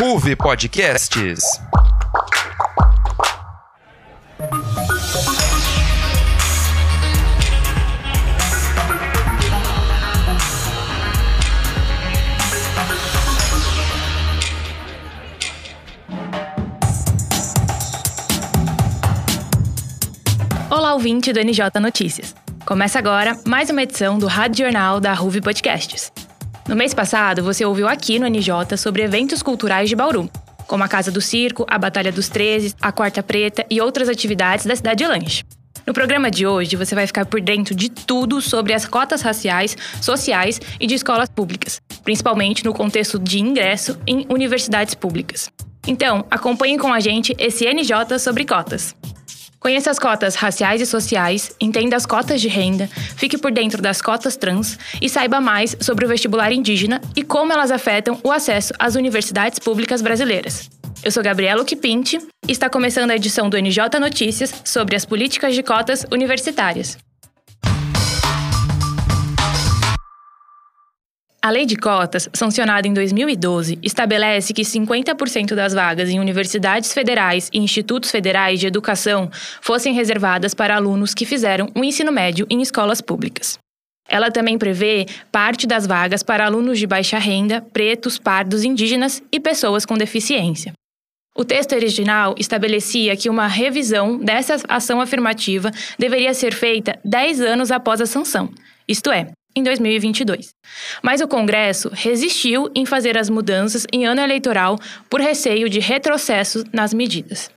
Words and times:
Ruve 0.00 0.36
Podcasts. 0.36 1.42
Olá, 20.70 20.92
ouvinte 20.94 21.32
do 21.32 21.40
NJ 21.40 21.58
Notícias. 21.80 22.36
Começa 22.64 23.00
agora 23.00 23.36
mais 23.44 23.68
uma 23.68 23.82
edição 23.82 24.16
do 24.16 24.28
Rádio 24.28 24.64
Jornal 24.64 25.00
da 25.00 25.12
Ruve 25.12 25.40
Podcasts. 25.40 26.12
No 26.68 26.76
mês 26.76 26.92
passado, 26.92 27.42
você 27.42 27.64
ouviu 27.64 27.88
aqui 27.88 28.18
no 28.18 28.26
NJ 28.28 28.76
sobre 28.76 29.02
eventos 29.02 29.42
culturais 29.42 29.88
de 29.88 29.96
Bauru, 29.96 30.30
como 30.66 30.84
a 30.84 30.88
Casa 30.88 31.10
do 31.10 31.18
Circo, 31.18 31.64
a 31.66 31.78
Batalha 31.78 32.12
dos 32.12 32.28
Treze, 32.28 32.74
a 32.78 32.92
Quarta 32.92 33.22
Preta 33.22 33.64
e 33.70 33.80
outras 33.80 34.06
atividades 34.06 34.66
da 34.66 34.76
Cidade 34.76 35.02
de 35.02 35.08
Lanche. 35.08 35.44
No 35.86 35.94
programa 35.94 36.30
de 36.30 36.46
hoje, 36.46 36.76
você 36.76 36.94
vai 36.94 37.06
ficar 37.06 37.24
por 37.24 37.40
dentro 37.40 37.74
de 37.74 37.88
tudo 37.88 38.42
sobre 38.42 38.74
as 38.74 38.84
cotas 38.84 39.22
raciais, 39.22 39.74
sociais 40.02 40.60
e 40.78 40.86
de 40.86 40.94
escolas 40.94 41.30
públicas, 41.30 41.80
principalmente 42.04 42.62
no 42.62 42.74
contexto 42.74 43.18
de 43.18 43.40
ingresso 43.40 43.98
em 44.06 44.26
universidades 44.28 44.94
públicas. 44.94 45.50
Então, 45.86 46.26
acompanhe 46.30 46.76
com 46.76 46.92
a 46.92 47.00
gente 47.00 47.34
esse 47.38 47.64
NJ 47.64 48.18
sobre 48.18 48.44
cotas. 48.44 48.94
Conheça 49.60 49.90
as 49.90 49.98
cotas 49.98 50.36
raciais 50.36 50.80
e 50.80 50.86
sociais, 50.86 51.54
entenda 51.60 51.96
as 51.96 52.06
cotas 52.06 52.40
de 52.40 52.48
renda, 52.48 52.88
fique 53.16 53.36
por 53.36 53.50
dentro 53.50 53.82
das 53.82 54.00
cotas 54.00 54.36
trans 54.36 54.78
e 55.02 55.08
saiba 55.08 55.40
mais 55.40 55.76
sobre 55.80 56.04
o 56.04 56.08
vestibular 56.08 56.52
indígena 56.52 57.00
e 57.16 57.24
como 57.24 57.52
elas 57.52 57.72
afetam 57.72 58.20
o 58.22 58.30
acesso 58.30 58.72
às 58.78 58.94
universidades 58.94 59.58
públicas 59.58 60.00
brasileiras. 60.00 60.70
Eu 61.02 61.10
sou 61.10 61.22
Gabriela 61.22 61.64
Kipinti 61.64 62.18
e 62.46 62.52
está 62.52 62.68
começando 62.68 63.10
a 63.10 63.16
edição 63.16 63.48
do 63.50 63.56
NJ 63.56 63.98
Notícias 64.00 64.54
sobre 64.64 64.94
as 64.94 65.04
políticas 65.04 65.54
de 65.54 65.62
cotas 65.62 66.06
universitárias. 66.10 66.96
A 71.40 71.50
Lei 71.50 71.64
de 71.64 71.76
Cotas, 71.76 72.28
sancionada 72.34 72.88
em 72.88 72.92
2012, 72.92 73.78
estabelece 73.80 74.52
que 74.52 74.62
50% 74.62 75.54
das 75.54 75.72
vagas 75.72 76.10
em 76.10 76.18
universidades 76.18 76.92
federais 76.92 77.48
e 77.52 77.58
institutos 77.58 78.10
federais 78.10 78.58
de 78.58 78.66
educação 78.66 79.30
fossem 79.60 79.94
reservadas 79.94 80.52
para 80.52 80.74
alunos 80.74 81.14
que 81.14 81.24
fizeram 81.24 81.70
o 81.76 81.84
ensino 81.84 82.10
médio 82.10 82.44
em 82.50 82.60
escolas 82.60 83.00
públicas. 83.00 83.56
Ela 84.08 84.32
também 84.32 84.58
prevê 84.58 85.06
parte 85.30 85.64
das 85.64 85.86
vagas 85.86 86.24
para 86.24 86.44
alunos 86.44 86.76
de 86.76 86.88
baixa 86.88 87.18
renda, 87.18 87.60
pretos, 87.72 88.18
pardos, 88.18 88.64
indígenas 88.64 89.22
e 89.30 89.38
pessoas 89.38 89.86
com 89.86 89.96
deficiência. 89.96 90.72
O 91.36 91.44
texto 91.44 91.72
original 91.72 92.34
estabelecia 92.36 93.16
que 93.16 93.30
uma 93.30 93.46
revisão 93.46 94.18
dessa 94.18 94.56
ação 94.68 95.00
afirmativa 95.00 95.70
deveria 95.96 96.34
ser 96.34 96.52
feita 96.52 96.98
10 97.04 97.40
anos 97.42 97.70
após 97.70 98.00
a 98.00 98.06
sanção, 98.06 98.50
isto 98.88 99.12
é, 99.12 99.28
em 99.58 99.62
2022. 99.62 100.50
Mas 101.02 101.20
o 101.20 101.28
Congresso 101.28 101.90
resistiu 101.92 102.70
em 102.74 102.86
fazer 102.86 103.18
as 103.18 103.28
mudanças 103.28 103.86
em 103.92 104.06
ano 104.06 104.20
eleitoral 104.20 104.78
por 105.10 105.20
receio 105.20 105.68
de 105.68 105.80
retrocessos 105.80 106.64
nas 106.72 106.94
medidas. 106.94 107.50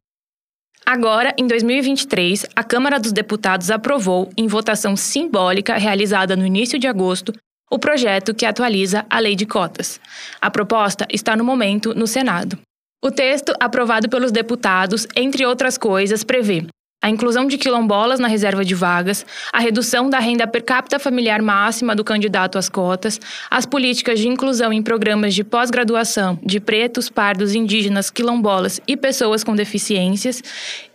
Agora, 0.85 1.33
em 1.37 1.45
2023, 1.45 2.45
a 2.55 2.63
Câmara 2.63 2.99
dos 2.99 3.11
Deputados 3.11 3.69
aprovou, 3.69 4.29
em 4.35 4.47
votação 4.47 4.95
simbólica 4.95 5.77
realizada 5.77 6.35
no 6.35 6.45
início 6.45 6.79
de 6.79 6.87
agosto, 6.87 7.31
o 7.71 7.79
projeto 7.79 8.33
que 8.33 8.45
atualiza 8.45 9.05
a 9.09 9.19
Lei 9.19 9.35
de 9.35 9.45
Cotas. 9.45 10.01
A 10.41 10.51
proposta 10.51 11.07
está 11.09 11.35
no 11.35 11.45
momento 11.45 11.93
no 11.93 12.07
Senado. 12.07 12.57
O 13.03 13.09
texto, 13.09 13.53
aprovado 13.59 14.09
pelos 14.09 14.31
deputados, 14.31 15.07
entre 15.15 15.45
outras 15.45 15.77
coisas, 15.77 16.23
prevê 16.23 16.65
a 17.01 17.09
inclusão 17.09 17.47
de 17.47 17.57
quilombolas 17.57 18.19
na 18.19 18.27
reserva 18.27 18.63
de 18.63 18.75
vagas, 18.75 19.25
a 19.51 19.59
redução 19.59 20.09
da 20.09 20.19
renda 20.19 20.45
per 20.45 20.63
capita 20.63 20.99
familiar 20.99 21.41
máxima 21.41 21.95
do 21.95 22.03
candidato 22.03 22.59
às 22.59 22.69
cotas, 22.69 23.19
as 23.49 23.65
políticas 23.65 24.19
de 24.19 24.27
inclusão 24.27 24.71
em 24.71 24.83
programas 24.83 25.33
de 25.33 25.43
pós-graduação 25.43 26.37
de 26.43 26.59
pretos, 26.59 27.09
pardos, 27.09 27.55
indígenas, 27.55 28.11
quilombolas 28.11 28.79
e 28.87 28.95
pessoas 28.95 29.43
com 29.43 29.55
deficiências 29.55 30.43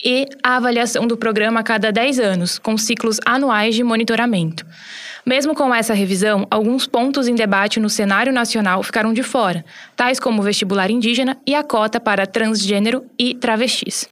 e 0.04 0.28
a 0.42 0.56
avaliação 0.56 1.06
do 1.06 1.16
programa 1.16 1.60
a 1.60 1.64
cada 1.64 1.90
10 1.90 2.20
anos, 2.20 2.58
com 2.58 2.78
ciclos 2.78 3.18
anuais 3.24 3.74
de 3.74 3.82
monitoramento. 3.82 4.64
Mesmo 5.26 5.56
com 5.56 5.74
essa 5.74 5.92
revisão, 5.92 6.46
alguns 6.48 6.86
pontos 6.86 7.26
em 7.26 7.34
debate 7.34 7.80
no 7.80 7.90
cenário 7.90 8.32
nacional 8.32 8.80
ficaram 8.84 9.12
de 9.12 9.24
fora, 9.24 9.64
tais 9.96 10.20
como 10.20 10.40
o 10.40 10.44
vestibular 10.44 10.88
indígena 10.88 11.36
e 11.44 11.52
a 11.52 11.64
cota 11.64 11.98
para 11.98 12.28
transgênero 12.28 13.04
e 13.18 13.34
travestis. 13.34 14.06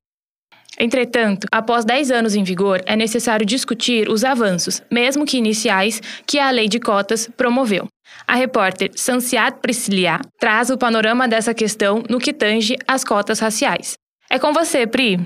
Entretanto, 0.79 1.47
após 1.53 1.85
10 1.85 2.11
anos 2.11 2.35
em 2.35 2.43
vigor, 2.43 2.83
é 2.87 2.97
necessário 2.97 3.47
discutir 3.47 4.09
os 4.09 4.25
avanços, 4.25 4.83
mesmo 4.91 5.25
que 5.25 5.37
iniciais, 5.37 6.01
que 6.27 6.39
a 6.39 6.51
lei 6.51 6.69
de 6.69 6.81
cotas 6.81 7.29
promoveu. 7.37 7.87
A 8.27 8.35
repórter 8.35 8.91
Sanciat 8.95 9.59
Priscilia 9.61 10.21
traz 10.39 10.71
o 10.71 10.79
panorama 10.79 11.29
dessa 11.29 11.55
questão 11.55 12.03
no 12.09 12.19
que 12.19 12.33
tange 12.33 12.77
às 12.87 13.05
cotas 13.05 13.39
raciais. 13.39 13.95
É 14.31 14.39
com 14.39 14.53
você, 14.53 14.87
Pri. 14.87 15.21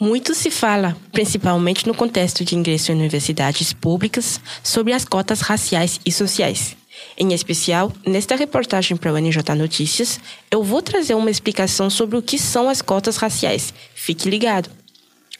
Muito 0.00 0.32
se 0.32 0.48
fala, 0.48 0.96
principalmente 1.10 1.86
no 1.86 1.94
contexto 1.94 2.44
de 2.44 2.54
ingresso 2.54 2.92
em 2.92 2.94
universidades 2.94 3.72
públicas, 3.72 4.40
sobre 4.62 4.92
as 4.92 5.04
cotas 5.04 5.40
raciais 5.40 6.00
e 6.06 6.12
sociais. 6.12 6.76
Em 7.20 7.32
especial, 7.32 7.92
nesta 8.06 8.36
reportagem 8.36 8.96
para 8.96 9.12
o 9.12 9.18
NJ 9.18 9.42
Notícias, 9.56 10.20
eu 10.52 10.62
vou 10.62 10.80
trazer 10.80 11.14
uma 11.14 11.32
explicação 11.32 11.90
sobre 11.90 12.16
o 12.16 12.22
que 12.22 12.38
são 12.38 12.68
as 12.70 12.80
cotas 12.80 13.16
raciais. 13.16 13.74
Fique 13.92 14.30
ligado! 14.30 14.70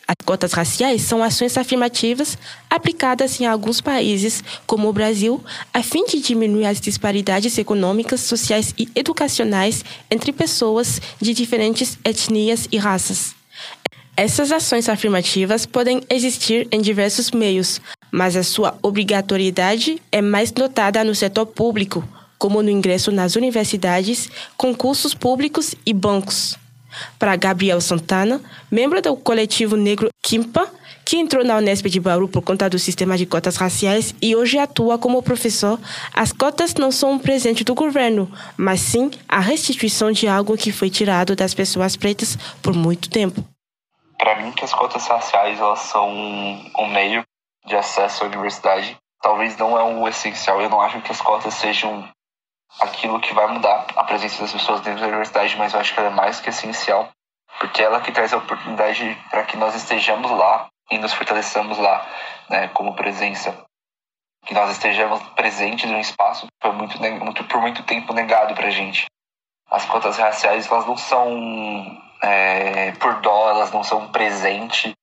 As 0.05 0.17
cotas 0.25 0.53
raciais 0.55 1.03
são 1.03 1.23
ações 1.23 1.57
afirmativas 1.57 2.37
aplicadas 2.69 3.41
em 3.41 3.47
alguns 3.47 3.81
países, 3.81 4.43
como 4.67 4.89
o 4.89 4.93
Brasil, 4.93 5.41
a 5.73 5.81
fim 5.81 6.05
de 6.05 6.19
diminuir 6.19 6.67
as 6.67 6.81
disparidades 6.81 7.57
econômicas, 7.59 8.23
sociais 8.23 8.75
e 8.77 8.89
educacionais 8.97 9.85
entre 10.11 10.33
pessoas 10.33 11.01
de 11.21 11.33
diferentes 11.33 11.97
etnias 12.05 12.67
e 12.73 12.77
raças. 12.77 13.37
Essas 14.17 14.51
ações 14.51 14.89
afirmativas 14.89 15.65
podem 15.65 16.01
existir 16.11 16.67
em 16.73 16.81
diversos 16.81 17.31
meios, 17.31 17.81
mas 18.11 18.37
a 18.37 18.43
sua 18.43 18.79
obrigatoriedade 18.83 20.01
é 20.11 20.21
mais 20.21 20.53
notada 20.53 21.03
no 21.05 21.15
setor 21.15 21.47
público, 21.47 22.03
como 22.39 22.63
no 22.63 22.71
ingresso 22.71 23.11
nas 23.11 23.37
universidades, 23.37 24.31
concursos 24.57 25.15
públicos 25.15 25.75
e 25.85 25.93
bancos. 25.93 26.57
Para 27.19 27.37
Gabriel 27.37 27.81
Santana, 27.81 28.41
membro 28.71 29.03
do 29.03 29.17
coletivo 29.17 29.77
negro 29.77 30.09
Kimpa, 30.23 30.71
que 31.05 31.17
entrou 31.17 31.43
na 31.43 31.57
Unesp 31.57 31.87
de 31.87 32.01
Bauru 32.01 32.29
por 32.29 32.43
conta 32.43 32.69
do 32.69 32.79
sistema 32.79 33.17
de 33.17 33.25
cotas 33.25 33.57
raciais 33.57 34.15
e 34.21 34.37
hoje 34.37 34.59
atua 34.59 34.99
como 34.99 35.23
professor, 35.23 35.81
as 36.13 36.33
cotas 36.33 36.75
não 36.75 36.93
são 36.93 37.13
um 37.13 37.19
presente 37.19 37.65
do 37.65 37.75
governo, 37.75 38.31
mas 38.59 38.81
sim 38.81 39.11
a 39.27 39.41
restituição 39.41 40.13
de 40.13 40.29
algo 40.29 40.55
que 40.55 40.71
foi 40.71 40.91
tirado 40.91 41.35
das 41.35 41.55
pessoas 41.55 41.97
pretas 41.97 42.37
por 42.63 42.75
muito 42.75 43.09
tempo. 43.09 43.43
Para 44.19 44.43
mim, 44.43 44.53
que 44.53 44.65
as 44.65 44.75
cotas 44.75 45.07
raciais 45.07 45.59
elas 45.59 45.79
são 45.79 46.11
um 46.11 46.93
meio 46.93 47.25
de 47.69 47.77
acesso 47.77 48.25
à 48.25 48.27
universidade. 48.27 48.97
Talvez 49.21 49.57
não 49.57 49.79
é 49.79 49.83
o 49.83 50.09
essencial. 50.09 50.61
Eu 50.61 50.71
não 50.71 50.81
acho 50.81 51.01
que 51.03 51.13
as 51.13 51.21
cotas 51.21 51.55
sejam 51.55 52.09
aquilo 52.81 53.21
que 53.21 53.35
vai 53.35 53.47
mudar 53.47 53.87
a 53.97 54.05
presença 54.05 54.43
das 54.43 54.53
pessoas 54.53 54.81
dentro 54.81 55.01
da 55.01 55.07
universidade, 55.09 55.57
mas 55.57 55.73
eu 55.73 55.81
acho 55.81 55.93
que 55.93 56.01
ela 56.01 56.11
é 56.11 56.15
mais 56.15 56.41
que 56.41 56.51
essencial, 56.51 57.09
porque 57.59 57.83
é 57.83 57.87
ela 57.87 58.01
que 58.01 58.13
traz 58.13 58.33
a 58.33 58.39
oportunidade 58.39 59.17
para 59.31 59.45
que 59.45 59.57
nós 59.57 59.75
estejamos 59.75 60.31
lá 60.31 60.69
e 60.91 60.99
nos 60.99 61.13
fortaleçamos 61.13 61.79
lá, 61.79 62.07
né, 62.49 62.69
como 62.69 62.95
presença. 62.95 63.65
Que 64.45 64.55
nós 64.55 64.71
estejamos 64.71 65.23
presentes 65.31 65.91
num 65.91 66.01
espaço 66.01 66.47
que 66.47 66.53
foi 66.69 66.73
muito, 66.73 66.99
muito, 67.01 67.45
por 67.45 67.61
muito 67.61 67.83
tempo 67.83 68.13
negado 68.13 68.55
para 68.55 68.71
gente. 68.71 69.07
As 69.71 69.85
cotas 69.85 70.17
raciais, 70.17 70.67
elas 70.71 70.87
não 70.87 70.97
são 70.97 72.01
é, 72.23 72.93
por 72.93 73.21
dó, 73.21 73.51
elas 73.51 73.71
não 73.71 73.85
são 73.85 74.09
presente 74.09 74.95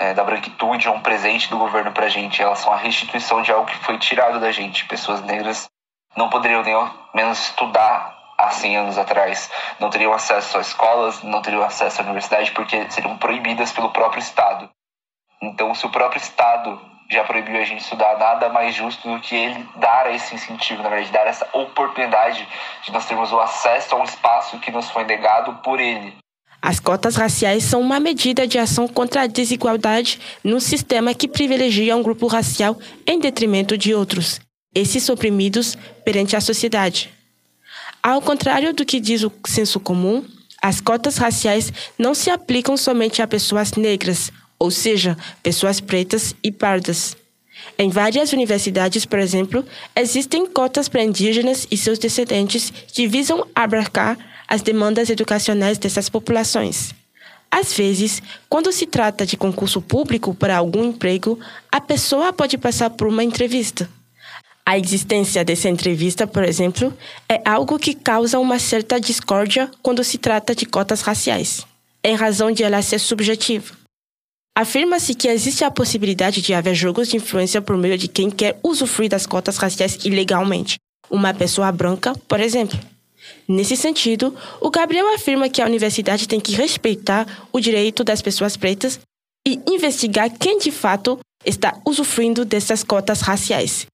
é, 0.00 0.14
da 0.14 0.24
branquitude 0.24 0.88
ou 0.88 0.94
um 0.94 1.00
presente 1.02 1.50
do 1.50 1.58
governo 1.58 1.92
para 1.92 2.06
a 2.06 2.08
gente, 2.08 2.42
elas 2.42 2.58
são 2.60 2.72
a 2.72 2.76
restituição 2.76 3.42
de 3.42 3.52
algo 3.52 3.66
que 3.66 3.76
foi 3.84 3.98
tirado 3.98 4.40
da 4.40 4.50
gente. 4.50 4.86
Pessoas 4.86 5.20
negras 5.20 5.68
não 6.16 6.30
poderiam 6.30 6.62
nem 6.62 6.72
ao 6.72 6.90
menos 7.14 7.38
estudar 7.38 8.18
há 8.38 8.50
100 8.50 8.76
anos 8.78 8.98
atrás, 8.98 9.50
não 9.78 9.90
teriam 9.90 10.14
acesso 10.14 10.56
a 10.56 10.62
escolas, 10.62 11.22
não 11.22 11.42
teriam 11.42 11.62
acesso 11.62 12.00
à 12.00 12.04
universidade 12.04 12.50
porque 12.52 12.90
seriam 12.90 13.18
proibidas 13.18 13.72
pelo 13.72 13.90
próprio 13.90 14.20
Estado. 14.20 14.70
Então, 15.42 15.74
se 15.74 15.84
o 15.84 15.90
próprio 15.90 16.18
Estado 16.18 16.80
já 17.10 17.22
proibiu 17.24 17.60
a 17.60 17.64
gente 17.64 17.82
estudar, 17.82 18.18
nada 18.18 18.48
mais 18.48 18.74
justo 18.74 19.06
do 19.06 19.20
que 19.20 19.34
ele 19.34 19.68
dar 19.76 20.10
esse 20.14 20.34
incentivo, 20.34 20.82
na 20.82 20.88
verdade, 20.88 21.12
dar 21.12 21.26
essa 21.26 21.46
oportunidade 21.52 22.48
de 22.82 22.92
nós 22.92 23.04
termos 23.04 23.32
o 23.32 23.40
acesso 23.40 23.94
a 23.94 23.98
um 23.98 24.04
espaço 24.04 24.58
que 24.60 24.70
nos 24.70 24.88
foi 24.90 25.04
negado 25.04 25.54
por 25.56 25.78
ele. 25.78 26.16
As 26.62 26.78
cotas 26.78 27.16
raciais 27.16 27.64
são 27.64 27.80
uma 27.80 27.98
medida 27.98 28.46
de 28.46 28.58
ação 28.58 28.86
contra 28.86 29.22
a 29.22 29.26
desigualdade 29.26 30.20
num 30.44 30.60
sistema 30.60 31.14
que 31.14 31.26
privilegia 31.26 31.96
um 31.96 32.02
grupo 32.02 32.26
racial 32.26 32.78
em 33.06 33.18
detrimento 33.18 33.78
de 33.78 33.94
outros. 33.94 34.40
esses 34.74 35.08
oprimidos 35.08 35.76
perante 36.04 36.36
a 36.36 36.40
sociedade. 36.40 37.10
Ao 38.02 38.22
contrário 38.22 38.72
do 38.72 38.84
que 38.84 39.00
diz 39.00 39.22
o 39.24 39.32
senso 39.46 39.80
comum, 39.80 40.24
as 40.62 40.80
cotas 40.80 41.16
raciais 41.16 41.72
não 41.98 42.14
se 42.14 42.30
aplicam 42.30 42.76
somente 42.76 43.20
a 43.20 43.26
pessoas 43.26 43.72
negras, 43.72 44.30
ou 44.58 44.70
seja, 44.70 45.16
pessoas 45.42 45.80
pretas 45.80 46.34
e 46.42 46.52
pardas. 46.52 47.16
Em 47.78 47.90
várias 47.90 48.32
universidades, 48.32 49.04
por 49.04 49.18
exemplo, 49.18 49.64
existem 49.96 50.46
cotas 50.46 50.88
para 50.88 51.02
indígenas 51.02 51.66
e 51.70 51.76
seus 51.76 51.98
descendentes 51.98 52.72
que 52.92 53.06
visam 53.06 53.46
abarcar 53.54 54.16
as 54.50 54.62
demandas 54.62 55.08
educacionais 55.08 55.78
dessas 55.78 56.08
populações. 56.08 56.92
Às 57.48 57.72
vezes, 57.72 58.20
quando 58.48 58.72
se 58.72 58.84
trata 58.84 59.24
de 59.24 59.36
concurso 59.36 59.80
público 59.80 60.34
para 60.34 60.56
algum 60.56 60.84
emprego, 60.84 61.38
a 61.70 61.80
pessoa 61.80 62.32
pode 62.32 62.58
passar 62.58 62.90
por 62.90 63.06
uma 63.06 63.22
entrevista. 63.22 63.88
A 64.66 64.76
existência 64.76 65.44
dessa 65.44 65.68
entrevista, 65.68 66.26
por 66.26 66.44
exemplo, 66.44 66.92
é 67.28 67.40
algo 67.44 67.78
que 67.78 67.94
causa 67.94 68.38
uma 68.38 68.58
certa 68.58 69.00
discórdia 69.00 69.70
quando 69.82 70.04
se 70.04 70.18
trata 70.18 70.54
de 70.54 70.66
cotas 70.66 71.00
raciais, 71.00 71.64
em 72.04 72.14
razão 72.14 72.52
de 72.52 72.62
ela 72.62 72.82
ser 72.82 72.98
subjetiva. 72.98 73.74
Afirma-se 74.56 75.14
que 75.14 75.28
existe 75.28 75.64
a 75.64 75.70
possibilidade 75.70 76.42
de 76.42 76.52
haver 76.52 76.74
jogos 76.74 77.08
de 77.08 77.16
influência 77.16 77.62
por 77.62 77.76
meio 77.76 77.96
de 77.96 78.08
quem 78.08 78.30
quer 78.30 78.58
usufruir 78.62 79.08
das 79.08 79.26
cotas 79.26 79.56
raciais 79.56 79.96
ilegalmente, 80.04 80.76
uma 81.08 81.32
pessoa 81.32 81.70
branca, 81.72 82.12
por 82.28 82.40
exemplo. 82.40 82.78
Nesse 83.48 83.76
sentido, 83.76 84.36
o 84.60 84.70
Gabriel 84.70 85.12
afirma 85.14 85.48
que 85.48 85.60
a 85.60 85.66
universidade 85.66 86.28
tem 86.28 86.40
que 86.40 86.54
respeitar 86.54 87.26
o 87.52 87.60
direito 87.60 88.04
das 88.04 88.22
pessoas 88.22 88.56
pretas 88.56 89.00
e 89.46 89.60
investigar 89.68 90.30
quem 90.30 90.58
de 90.58 90.70
fato 90.70 91.18
está 91.44 91.74
usufruindo 91.86 92.44
dessas 92.44 92.84
cotas 92.84 93.20
raciais. 93.20 93.86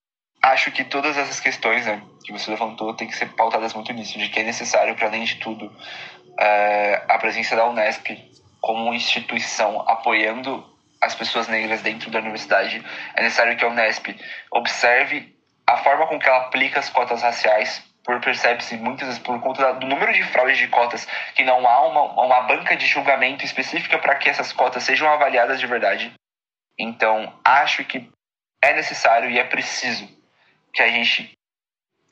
Acho 0.42 0.70
que 0.70 0.84
todas 0.84 1.16
essas 1.16 1.40
questões 1.40 1.86
né, 1.86 2.02
que 2.24 2.32
você 2.32 2.50
levantou 2.50 2.94
têm 2.94 3.08
que 3.08 3.16
ser 3.16 3.28
pautadas 3.30 3.72
muito 3.74 3.92
nisso, 3.92 4.18
de 4.18 4.28
que 4.28 4.40
é 4.40 4.42
necessário, 4.42 4.94
para 4.94 5.08
além 5.08 5.24
de 5.24 5.36
tudo, 5.36 5.72
é, 6.38 7.02
a 7.08 7.18
presença 7.18 7.56
da 7.56 7.68
Unesp 7.68 8.06
como 8.60 8.92
instituição 8.92 9.80
apoiando 9.88 10.64
as 11.00 11.14
pessoas 11.14 11.46
negras 11.48 11.82
dentro 11.82 12.10
da 12.10 12.18
universidade. 12.18 12.84
É 13.14 13.22
necessário 13.22 13.56
que 13.56 13.64
a 13.64 13.68
Unesp 13.68 14.08
observe 14.50 15.34
a 15.66 15.76
forma 15.78 16.06
com 16.06 16.18
que 16.18 16.28
ela 16.28 16.38
aplica 16.38 16.80
as 16.80 16.90
cotas 16.90 17.22
raciais 17.22 17.82
por 18.06 18.20
percebe-se 18.20 18.76
muitas 18.76 19.08
vezes 19.08 19.22
por 19.22 19.38
conta 19.40 19.74
do 19.74 19.86
número 19.86 20.12
de 20.12 20.22
fraudes 20.22 20.56
de 20.56 20.68
cotas 20.68 21.06
que 21.34 21.42
não 21.42 21.66
há 21.66 21.86
uma, 21.88 22.24
uma 22.24 22.40
banca 22.42 22.76
de 22.76 22.86
julgamento 22.86 23.44
específica 23.44 23.98
para 23.98 24.14
que 24.14 24.30
essas 24.30 24.52
cotas 24.52 24.84
sejam 24.84 25.08
avaliadas 25.08 25.58
de 25.58 25.66
verdade. 25.66 26.14
Então, 26.78 27.32
acho 27.44 27.84
que 27.84 28.08
é 28.62 28.72
necessário 28.74 29.28
e 29.28 29.38
é 29.38 29.44
preciso 29.44 30.08
que 30.72 30.82
a 30.82 30.88
gente 30.88 31.32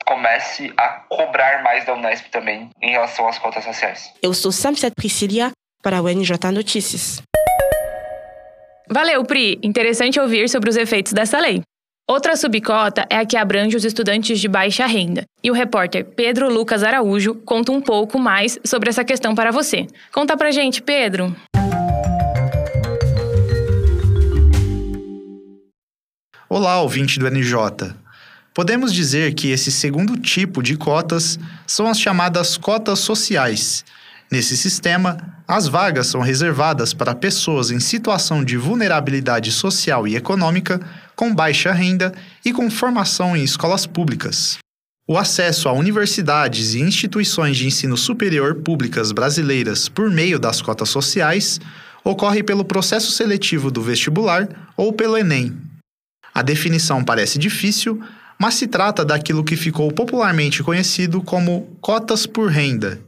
comece 0.05 0.73
a 0.75 0.89
cobrar 1.09 1.63
mais 1.63 1.85
da 1.85 1.93
Unesp 1.93 2.27
também 2.29 2.69
em 2.81 2.91
relação 2.91 3.27
às 3.27 3.39
cotas 3.39 3.65
raciais. 3.65 4.13
Eu 4.21 4.33
sou 4.33 4.51
Samset 4.51 4.93
Priscilia 4.93 5.51
para 5.81 6.01
o 6.01 6.09
NJ 6.09 6.51
Notícias. 6.51 7.21
Valeu, 8.89 9.23
Pri. 9.23 9.59
Interessante 9.63 10.19
ouvir 10.19 10.49
sobre 10.49 10.69
os 10.69 10.75
efeitos 10.75 11.13
dessa 11.13 11.39
lei. 11.39 11.61
Outra 12.07 12.35
subcota 12.35 13.07
é 13.09 13.17
a 13.17 13.25
que 13.25 13.35
abrange 13.35 13.75
os 13.75 13.83
estudantes 13.83 14.39
de 14.39 14.47
baixa 14.47 14.85
renda. 14.85 15.23
E 15.43 15.49
o 15.49 15.55
repórter 15.55 16.05
Pedro 16.05 16.53
Lucas 16.53 16.83
Araújo 16.83 17.33
conta 17.33 17.71
um 17.71 17.81
pouco 17.81 18.19
mais 18.19 18.59
sobre 18.63 18.89
essa 18.89 19.03
questão 19.03 19.33
para 19.33 19.49
você. 19.51 19.87
Conta 20.13 20.37
pra 20.37 20.51
gente, 20.51 20.83
Pedro. 20.83 21.35
Olá, 26.47 26.79
ouvinte 26.79 27.17
do 27.17 27.27
NJ. 27.27 27.95
Podemos 28.53 28.93
dizer 28.93 29.33
que 29.33 29.49
esse 29.49 29.71
segundo 29.71 30.15
tipo 30.15 30.61
de 30.61 30.77
cotas 30.77 31.39
são 31.65 31.87
as 31.87 31.99
chamadas 31.99 32.55
cotas 32.55 32.99
sociais. 32.99 33.83
Nesse 34.31 34.55
sistema, 34.55 35.34
as 35.47 35.67
vagas 35.67 36.07
são 36.07 36.21
reservadas 36.21 36.93
para 36.93 37.13
pessoas 37.13 37.69
em 37.69 37.79
situação 37.79 38.43
de 38.43 38.57
vulnerabilidade 38.57 39.51
social 39.51 40.07
e 40.07 40.15
econômica 40.15 40.79
com 41.15 41.33
baixa 41.33 41.71
renda 41.71 42.13
e 42.43 42.51
com 42.51 42.69
formação 42.69 43.37
em 43.37 43.43
escolas 43.43 43.85
públicas. 43.85 44.57
O 45.07 45.19
acesso 45.19 45.69
a 45.69 45.71
universidades 45.71 46.73
e 46.73 46.81
instituições 46.81 47.57
de 47.57 47.67
ensino 47.67 47.95
superior 47.95 48.55
públicas 48.55 49.11
brasileiras 49.11 49.87
por 49.87 50.09
meio 50.09 50.39
das 50.39 50.63
cotas 50.63 50.89
sociais 50.89 51.59
ocorre 52.03 52.41
pelo 52.41 52.65
processo 52.65 53.11
seletivo 53.11 53.69
do 53.69 53.83
vestibular 53.83 54.49
ou 54.75 54.91
pelo 54.91 55.15
Enem. 55.15 55.55
A 56.33 56.41
definição 56.41 57.03
parece 57.03 57.37
difícil, 57.37 58.01
mas 58.39 58.55
se 58.55 58.65
trata 58.65 59.05
daquilo 59.05 59.43
que 59.43 59.55
ficou 59.55 59.91
popularmente 59.91 60.63
conhecido 60.63 61.21
como 61.21 61.77
cotas 61.79 62.25
por 62.25 62.49
renda, 62.49 62.99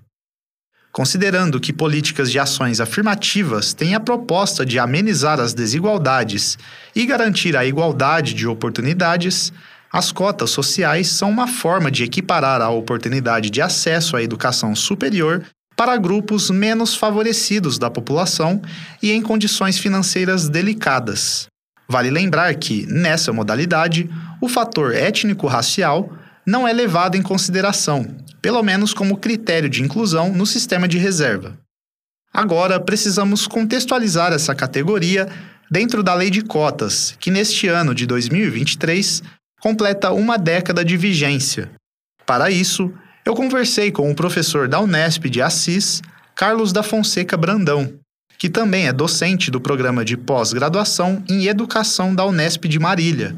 Considerando 0.91 1.59
que 1.59 1.71
políticas 1.71 2.31
de 2.31 2.39
ações 2.39 2.79
afirmativas 2.79 3.73
têm 3.73 3.93
a 3.93 3.99
proposta 3.99 4.65
de 4.65 4.79
amenizar 4.79 5.39
as 5.39 5.53
desigualdades 5.53 6.57
e 6.95 7.05
garantir 7.05 7.55
a 7.55 7.65
igualdade 7.65 8.33
de 8.33 8.47
oportunidades, 8.47 9.53
as 9.91 10.11
cotas 10.11 10.49
sociais 10.49 11.07
são 11.07 11.29
uma 11.29 11.47
forma 11.47 11.91
de 11.91 12.03
equiparar 12.03 12.61
a 12.61 12.69
oportunidade 12.69 13.49
de 13.49 13.61
acesso 13.61 14.17
à 14.17 14.23
educação 14.23 14.75
superior 14.75 15.45
para 15.75 15.95
grupos 15.95 16.49
menos 16.49 16.95
favorecidos 16.95 17.77
da 17.77 17.89
população 17.89 18.61
e 19.01 19.11
em 19.11 19.21
condições 19.21 19.77
financeiras 19.77 20.49
delicadas. 20.49 21.47
Vale 21.87 22.09
lembrar 22.09 22.53
que, 22.55 22.85
nessa 22.87 23.31
modalidade, 23.31 24.09
o 24.41 24.49
fator 24.49 24.93
étnico-racial 24.93 26.11
não 26.47 26.65
é 26.65 26.71
levado 26.71 27.17
em 27.17 27.21
consideração, 27.21 28.07
pelo 28.41 28.63
menos 28.63 28.93
como 28.93 29.17
critério 29.17 29.69
de 29.69 29.83
inclusão 29.83 30.31
no 30.31 30.45
sistema 30.45 30.87
de 30.87 30.97
reserva. 30.97 31.57
Agora, 32.33 32.79
precisamos 32.79 33.45
contextualizar 33.45 34.31
essa 34.31 34.55
categoria 34.55 35.27
dentro 35.69 36.01
da 36.01 36.13
Lei 36.13 36.29
de 36.29 36.41
Cotas, 36.41 37.17
que 37.19 37.29
neste 37.29 37.67
ano 37.67 37.93
de 37.93 38.05
2023 38.05 39.21
completa 39.59 40.13
uma 40.13 40.37
década 40.37 40.85
de 40.85 40.95
vigência. 40.95 41.69
Para 42.25 42.49
isso, 42.49 42.93
eu 43.25 43.35
conversei 43.35 43.91
com 43.91 44.09
o 44.09 44.15
professor 44.15 44.69
da 44.69 44.79
Unesp 44.79 45.25
de 45.25 45.41
Assis, 45.41 46.01
Carlos 46.33 46.71
da 46.71 46.81
Fonseca 46.81 47.35
Brandão, 47.35 47.93
que 48.37 48.49
também 48.49 48.87
é 48.87 48.93
docente 48.93 49.51
do 49.51 49.59
programa 49.59 50.05
de 50.05 50.15
pós-graduação 50.15 51.21
em 51.27 51.47
Educação 51.47 52.15
da 52.15 52.25
Unesp 52.25 52.65
de 52.65 52.79
Marília. 52.79 53.35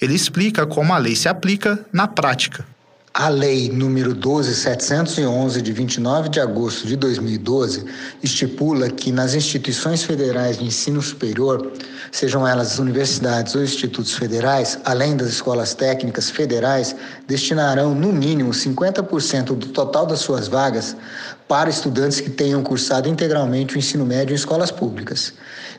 Ele 0.00 0.14
explica 0.14 0.66
como 0.66 0.94
a 0.94 0.98
lei 0.98 1.14
se 1.14 1.28
aplica 1.28 1.84
na 1.92 2.08
prática. 2.08 2.64
A 3.12 3.28
Lei 3.28 3.68
número 3.68 4.14
12711 4.14 5.60
de 5.60 5.72
29 5.72 6.28
de 6.28 6.38
agosto 6.38 6.86
de 6.86 6.94
2012 6.94 7.84
estipula 8.22 8.88
que 8.88 9.10
nas 9.10 9.34
instituições 9.34 10.04
federais 10.04 10.58
de 10.58 10.64
ensino 10.64 11.02
superior, 11.02 11.72
sejam 12.12 12.46
elas 12.46 12.78
universidades 12.78 13.56
ou 13.56 13.64
institutos 13.64 14.14
federais, 14.14 14.78
além 14.84 15.16
das 15.16 15.28
escolas 15.28 15.74
técnicas 15.74 16.30
federais, 16.30 16.94
destinarão 17.26 17.96
no 17.96 18.12
mínimo 18.12 18.52
50% 18.52 19.56
do 19.56 19.66
total 19.66 20.06
das 20.06 20.20
suas 20.20 20.46
vagas 20.46 20.94
para 21.48 21.68
estudantes 21.68 22.20
que 22.20 22.30
tenham 22.30 22.62
cursado 22.62 23.08
integralmente 23.08 23.74
o 23.74 23.78
ensino 23.78 24.06
médio 24.06 24.34
em 24.34 24.36
escolas 24.36 24.70
públicas. 24.70 25.32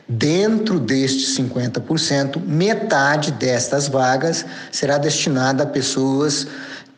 Dentro 0.06 0.78
destes 0.78 1.34
50%, 1.38 2.38
metade 2.44 3.30
destas 3.32 3.88
vagas 3.88 4.44
será 4.70 4.98
destinada 4.98 5.62
a 5.62 5.66
pessoas 5.66 6.46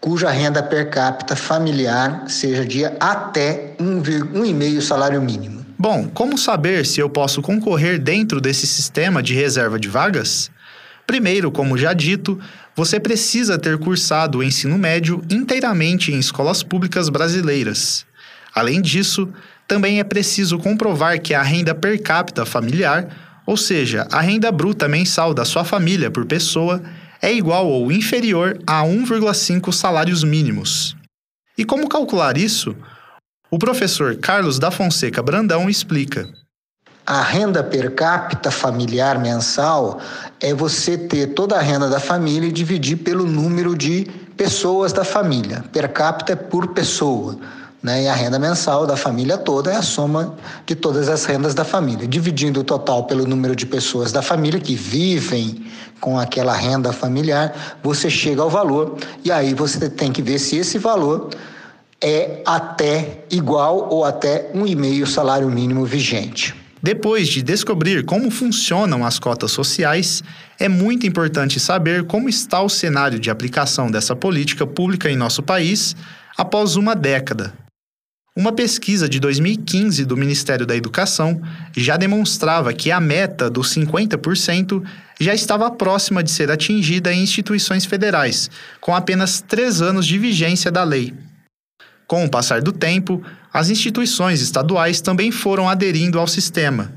cuja 0.04 0.28
renda 0.28 0.62
per 0.62 0.90
capita 0.90 1.34
familiar 1.34 2.24
seja 2.28 2.62
de 2.62 2.84
até 3.00 3.74
1,5 3.80 4.82
salário 4.82 5.22
mínimo. 5.22 5.64
Bom, 5.78 6.10
como 6.12 6.36
saber 6.36 6.84
se 6.84 7.00
eu 7.00 7.08
posso 7.08 7.40
concorrer 7.40 7.98
dentro 7.98 8.38
desse 8.38 8.66
sistema 8.66 9.22
de 9.22 9.32
reserva 9.32 9.80
de 9.80 9.88
vagas? 9.88 10.50
Primeiro, 11.06 11.50
como 11.50 11.78
já 11.78 11.94
dito, 11.94 12.38
você 12.76 13.00
precisa 13.00 13.58
ter 13.58 13.78
cursado 13.78 14.38
o 14.38 14.42
ensino 14.42 14.76
médio 14.76 15.24
inteiramente 15.30 16.12
em 16.12 16.18
escolas 16.18 16.62
públicas 16.62 17.08
brasileiras. 17.08 18.04
Além 18.54 18.82
disso, 18.82 19.30
também 19.66 20.00
é 20.00 20.04
preciso 20.04 20.58
comprovar 20.58 21.18
que 21.18 21.32
a 21.32 21.42
renda 21.42 21.74
per 21.74 21.98
capita 22.02 22.44
familiar, 22.44 23.08
ou 23.46 23.56
seja, 23.56 24.06
a 24.12 24.20
renda 24.20 24.52
bruta 24.52 24.86
mensal 24.86 25.32
da 25.32 25.46
sua 25.46 25.64
família 25.64 26.10
por 26.10 26.26
pessoa, 26.26 26.82
é 27.24 27.32
igual 27.32 27.66
ou 27.66 27.90
inferior 27.90 28.58
a 28.66 28.82
1,5 28.82 29.72
salários 29.72 30.22
mínimos. 30.22 30.94
E 31.56 31.64
como 31.64 31.88
calcular 31.88 32.36
isso? 32.36 32.76
O 33.50 33.58
professor 33.58 34.16
Carlos 34.16 34.58
da 34.58 34.70
Fonseca 34.70 35.22
Brandão 35.22 35.70
explica. 35.70 36.28
A 37.06 37.22
renda 37.22 37.64
per 37.64 37.94
capita 37.94 38.50
familiar 38.50 39.18
mensal 39.18 40.00
é 40.38 40.52
você 40.52 40.98
ter 40.98 41.28
toda 41.28 41.56
a 41.56 41.62
renda 41.62 41.88
da 41.88 41.98
família 41.98 42.48
e 42.48 42.52
dividir 42.52 42.98
pelo 42.98 43.24
número 43.24 43.74
de 43.74 44.04
pessoas 44.36 44.92
da 44.92 45.02
família. 45.02 45.64
Per 45.72 45.88
capita 45.94 46.34
é 46.34 46.36
por 46.36 46.74
pessoa. 46.74 47.38
Né? 47.84 48.04
E 48.04 48.08
a 48.08 48.14
renda 48.14 48.38
mensal 48.38 48.86
da 48.86 48.96
família 48.96 49.36
toda 49.36 49.70
é 49.70 49.76
a 49.76 49.82
soma 49.82 50.34
de 50.64 50.74
todas 50.74 51.06
as 51.10 51.26
rendas 51.26 51.52
da 51.52 51.66
família. 51.66 52.08
Dividindo 52.08 52.60
o 52.60 52.64
total 52.64 53.04
pelo 53.04 53.26
número 53.26 53.54
de 53.54 53.66
pessoas 53.66 54.10
da 54.10 54.22
família 54.22 54.58
que 54.58 54.74
vivem 54.74 55.66
com 56.00 56.18
aquela 56.18 56.54
renda 56.54 56.94
familiar, 56.94 57.78
você 57.82 58.08
chega 58.08 58.40
ao 58.40 58.48
valor 58.48 58.96
e 59.22 59.30
aí 59.30 59.52
você 59.52 59.90
tem 59.90 60.10
que 60.10 60.22
ver 60.22 60.38
se 60.38 60.56
esse 60.56 60.78
valor 60.78 61.28
é 62.00 62.40
até 62.46 63.24
igual 63.30 63.90
ou 63.90 64.02
até 64.02 64.50
um 64.54 64.66
e 64.66 64.74
meio 64.74 65.06
salário 65.06 65.50
mínimo 65.50 65.84
vigente. 65.84 66.54
Depois 66.82 67.28
de 67.28 67.42
descobrir 67.42 68.02
como 68.04 68.30
funcionam 68.30 69.04
as 69.04 69.18
cotas 69.18 69.52
sociais, 69.52 70.22
é 70.58 70.70
muito 70.70 71.06
importante 71.06 71.60
saber 71.60 72.04
como 72.04 72.30
está 72.30 72.62
o 72.62 72.68
cenário 72.70 73.18
de 73.18 73.30
aplicação 73.30 73.90
dessa 73.90 74.16
política 74.16 74.66
pública 74.66 75.10
em 75.10 75.16
nosso 75.16 75.42
país 75.42 75.94
após 76.36 76.76
uma 76.76 76.94
década. 76.94 77.63
Uma 78.36 78.50
pesquisa 78.50 79.08
de 79.08 79.20
2015 79.20 80.04
do 80.04 80.16
Ministério 80.16 80.66
da 80.66 80.74
Educação 80.74 81.40
já 81.72 81.96
demonstrava 81.96 82.72
que 82.72 82.90
a 82.90 82.98
meta 82.98 83.48
dos 83.48 83.72
50% 83.72 84.82
já 85.20 85.32
estava 85.32 85.70
próxima 85.70 86.20
de 86.20 86.32
ser 86.32 86.50
atingida 86.50 87.12
em 87.12 87.22
instituições 87.22 87.84
federais, 87.84 88.50
com 88.80 88.92
apenas 88.92 89.40
três 89.40 89.80
anos 89.80 90.04
de 90.04 90.18
vigência 90.18 90.68
da 90.68 90.82
lei. 90.82 91.14
Com 92.08 92.24
o 92.24 92.28
passar 92.28 92.60
do 92.60 92.72
tempo, 92.72 93.22
as 93.52 93.70
instituições 93.70 94.42
estaduais 94.42 95.00
também 95.00 95.30
foram 95.30 95.68
aderindo 95.68 96.18
ao 96.18 96.26
sistema. 96.26 96.92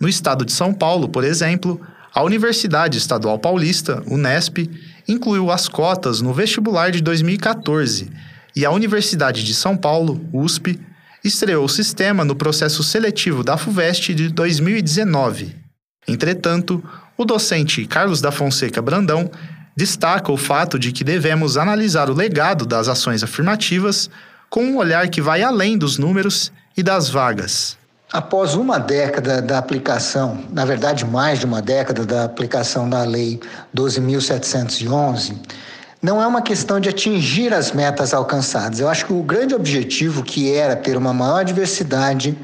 No 0.00 0.08
estado 0.08 0.44
de 0.44 0.52
São 0.52 0.74
Paulo, 0.74 1.08
por 1.08 1.22
exemplo, 1.22 1.80
a 2.12 2.20
Universidade 2.24 2.98
Estadual 2.98 3.38
Paulista, 3.38 4.02
Unesp, 4.08 4.68
incluiu 5.06 5.52
as 5.52 5.68
cotas 5.68 6.20
no 6.20 6.34
vestibular 6.34 6.90
de 6.90 7.00
2014 7.00 8.10
e 8.54 8.64
a 8.64 8.70
Universidade 8.70 9.44
de 9.44 9.54
São 9.54 9.76
Paulo, 9.76 10.20
USP, 10.32 10.80
estreou 11.24 11.64
o 11.64 11.68
sistema 11.68 12.24
no 12.24 12.34
processo 12.34 12.82
seletivo 12.82 13.42
da 13.44 13.56
FUVEST 13.56 14.14
de 14.14 14.28
2019. 14.28 15.54
Entretanto, 16.08 16.82
o 17.16 17.24
docente 17.24 17.86
Carlos 17.86 18.20
da 18.20 18.32
Fonseca 18.32 18.80
Brandão 18.80 19.30
destaca 19.76 20.32
o 20.32 20.36
fato 20.36 20.78
de 20.78 20.92
que 20.92 21.04
devemos 21.04 21.56
analisar 21.56 22.10
o 22.10 22.14
legado 22.14 22.66
das 22.66 22.88
ações 22.88 23.22
afirmativas 23.22 24.10
com 24.48 24.64
um 24.64 24.76
olhar 24.78 25.08
que 25.08 25.22
vai 25.22 25.42
além 25.42 25.78
dos 25.78 25.98
números 25.98 26.50
e 26.76 26.82
das 26.82 27.08
vagas. 27.08 27.78
Após 28.12 28.54
uma 28.54 28.78
década 28.78 29.40
da 29.40 29.58
aplicação, 29.58 30.44
na 30.50 30.64
verdade 30.64 31.04
mais 31.04 31.38
de 31.38 31.46
uma 31.46 31.62
década 31.62 32.04
da 32.04 32.24
aplicação 32.24 32.90
da 32.90 33.04
Lei 33.04 33.38
12.711, 33.74 35.36
não 36.02 36.20
é 36.20 36.26
uma 36.26 36.40
questão 36.40 36.80
de 36.80 36.88
atingir 36.88 37.52
as 37.52 37.72
metas 37.72 38.14
alcançadas. 38.14 38.80
Eu 38.80 38.88
acho 38.88 39.04
que 39.04 39.12
o 39.12 39.22
grande 39.22 39.54
objetivo, 39.54 40.22
que 40.22 40.52
era 40.52 40.74
ter 40.74 40.96
uma 40.96 41.12
maior 41.12 41.44
diversidade 41.44 42.36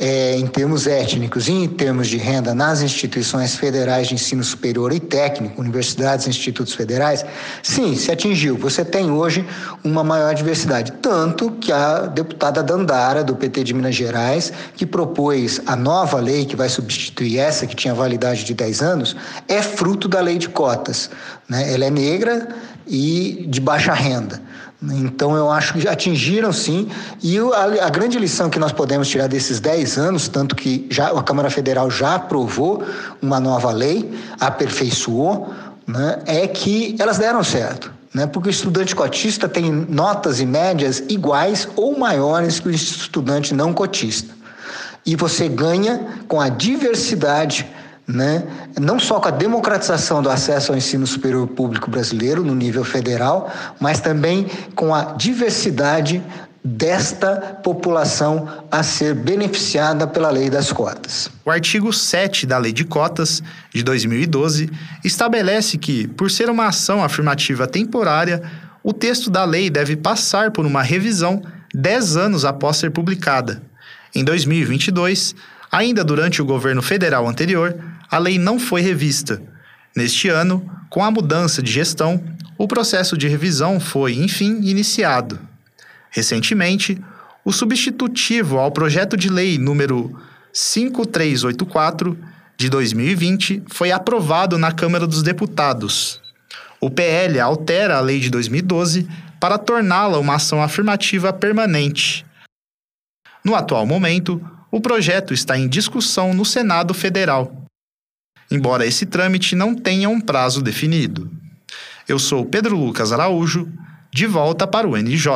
é, 0.00 0.34
em 0.34 0.46
termos 0.46 0.86
étnicos 0.86 1.46
e 1.46 1.52
em 1.52 1.68
termos 1.68 2.08
de 2.08 2.16
renda 2.16 2.54
nas 2.54 2.80
instituições 2.80 3.54
federais 3.54 4.08
de 4.08 4.14
ensino 4.14 4.42
superior 4.42 4.94
e 4.94 4.98
técnico, 4.98 5.60
universidades 5.60 6.26
e 6.26 6.30
institutos 6.30 6.72
federais, 6.72 7.24
sim, 7.62 7.94
se 7.94 8.10
atingiu. 8.10 8.56
Você 8.56 8.82
tem 8.82 9.10
hoje 9.10 9.46
uma 9.84 10.02
maior 10.02 10.34
diversidade. 10.34 10.92
Tanto 11.02 11.50
que 11.50 11.70
a 11.70 12.06
deputada 12.06 12.62
Dandara, 12.62 13.22
do 13.22 13.36
PT 13.36 13.62
de 13.62 13.74
Minas 13.74 13.94
Gerais, 13.94 14.50
que 14.74 14.86
propôs 14.86 15.60
a 15.66 15.76
nova 15.76 16.18
lei 16.18 16.46
que 16.46 16.56
vai 16.56 16.70
substituir 16.70 17.38
essa, 17.38 17.66
que 17.66 17.76
tinha 17.76 17.92
validade 17.92 18.44
de 18.44 18.54
10 18.54 18.80
anos, 18.80 19.14
é 19.46 19.60
fruto 19.60 20.08
da 20.08 20.20
lei 20.20 20.38
de 20.38 20.48
cotas. 20.48 21.10
Né? 21.46 21.74
Ela 21.74 21.84
é 21.84 21.90
negra 21.90 22.48
e 22.90 23.46
de 23.48 23.60
baixa 23.60 23.94
renda. 23.94 24.42
Então, 24.82 25.36
eu 25.36 25.50
acho 25.50 25.74
que 25.74 25.86
atingiram 25.86 26.52
sim. 26.52 26.88
E 27.22 27.38
a, 27.38 27.88
grande 27.90 28.18
lição 28.18 28.48
que 28.48 28.58
nós 28.58 28.72
podemos 28.72 29.08
tirar 29.08 29.26
desses 29.28 29.60
10 29.60 29.98
anos, 29.98 30.26
tanto 30.26 30.56
que 30.56 30.86
já, 30.90 31.08
a 31.08 31.22
Câmara 31.22 31.50
Federal 31.50 31.90
já 31.90 32.16
aprovou 32.16 32.82
uma 33.20 33.38
nova 33.38 33.70
lei, 33.70 34.10
aperfeiçoou, 34.40 35.52
né, 35.86 36.20
é 36.26 36.46
que 36.46 36.96
elas 36.98 37.18
deram 37.18 37.44
certo. 37.44 37.92
Né, 38.12 38.26
porque 38.26 38.48
o 38.48 38.50
estudante 38.50 38.96
cotista 38.96 39.48
tem 39.48 39.70
notas 39.70 40.40
e 40.40 40.46
médias 40.46 41.00
iguais 41.08 41.68
ou 41.76 41.96
maiores 41.96 42.58
que 42.58 42.66
o 42.66 42.70
estudante 42.72 43.54
não 43.54 43.72
cotista. 43.72 44.34
E 45.06 45.14
você 45.14 45.48
ganha 45.48 46.08
com 46.26 46.40
a 46.40 46.48
diversidade 46.48 47.66
né? 48.12 48.44
não 48.78 48.98
só 48.98 49.20
com 49.20 49.28
a 49.28 49.30
democratização 49.30 50.22
do 50.22 50.30
acesso 50.30 50.72
ao 50.72 50.78
ensino 50.78 51.06
superior 51.06 51.46
público 51.46 51.90
brasileiro 51.90 52.44
no 52.44 52.54
nível 52.54 52.84
federal, 52.84 53.52
mas 53.78 54.00
também 54.00 54.46
com 54.74 54.94
a 54.94 55.12
diversidade 55.12 56.22
desta 56.62 57.58
população 57.62 58.46
a 58.70 58.82
ser 58.82 59.14
beneficiada 59.14 60.06
pela 60.06 60.30
lei 60.30 60.50
das 60.50 60.70
cotas. 60.70 61.30
O 61.44 61.50
artigo 61.50 61.90
7 61.92 62.46
da 62.46 62.58
Lei 62.58 62.72
de 62.72 62.84
Cotas, 62.84 63.42
de 63.72 63.82
2012, 63.82 64.70
estabelece 65.02 65.78
que, 65.78 66.06
por 66.06 66.30
ser 66.30 66.50
uma 66.50 66.66
ação 66.66 67.02
afirmativa 67.02 67.66
temporária, 67.66 68.42
o 68.82 68.92
texto 68.92 69.30
da 69.30 69.44
lei 69.44 69.70
deve 69.70 69.96
passar 69.96 70.50
por 70.50 70.66
uma 70.66 70.82
revisão 70.82 71.42
10 71.74 72.16
anos 72.16 72.44
após 72.44 72.76
ser 72.76 72.90
publicada. 72.90 73.62
Em 74.14 74.22
2022, 74.22 75.34
ainda 75.72 76.04
durante 76.04 76.42
o 76.42 76.44
governo 76.44 76.82
federal 76.82 77.26
anterior, 77.26 77.74
a 78.10 78.18
lei 78.18 78.38
não 78.38 78.58
foi 78.58 78.80
revista. 78.80 79.40
Neste 79.94 80.28
ano, 80.28 80.68
com 80.88 81.04
a 81.04 81.10
mudança 81.10 81.62
de 81.62 81.70
gestão, 81.70 82.22
o 82.58 82.66
processo 82.66 83.16
de 83.16 83.28
revisão 83.28 83.78
foi, 83.78 84.14
enfim, 84.14 84.60
iniciado. 84.62 85.38
Recentemente, 86.10 87.00
o 87.44 87.52
substitutivo 87.52 88.58
ao 88.58 88.72
projeto 88.72 89.16
de 89.16 89.28
lei 89.28 89.58
número 89.58 90.18
5384 90.52 92.18
de 92.56 92.68
2020 92.68 93.62
foi 93.68 93.92
aprovado 93.92 94.58
na 94.58 94.72
Câmara 94.72 95.06
dos 95.06 95.22
Deputados. 95.22 96.20
O 96.80 96.90
PL 96.90 97.38
altera 97.38 97.96
a 97.96 98.00
lei 98.00 98.18
de 98.18 98.30
2012 98.30 99.08
para 99.38 99.56
torná-la 99.56 100.18
uma 100.18 100.34
ação 100.34 100.62
afirmativa 100.62 101.32
permanente. 101.32 102.26
No 103.44 103.54
atual 103.54 103.86
momento, 103.86 104.44
o 104.70 104.80
projeto 104.80 105.32
está 105.32 105.56
em 105.56 105.68
discussão 105.68 106.34
no 106.34 106.44
Senado 106.44 106.92
Federal 106.92 107.59
embora 108.50 108.84
esse 108.86 109.06
trâmite 109.06 109.54
não 109.54 109.74
tenha 109.74 110.08
um 110.08 110.20
prazo 110.20 110.60
definido. 110.60 111.30
Eu 112.08 112.18
sou 112.18 112.44
Pedro 112.44 112.76
Lucas 112.76 113.12
Araújo, 113.12 113.68
de 114.12 114.26
volta 114.26 114.66
para 114.66 114.88
o 114.88 114.96
NJ. 114.96 115.28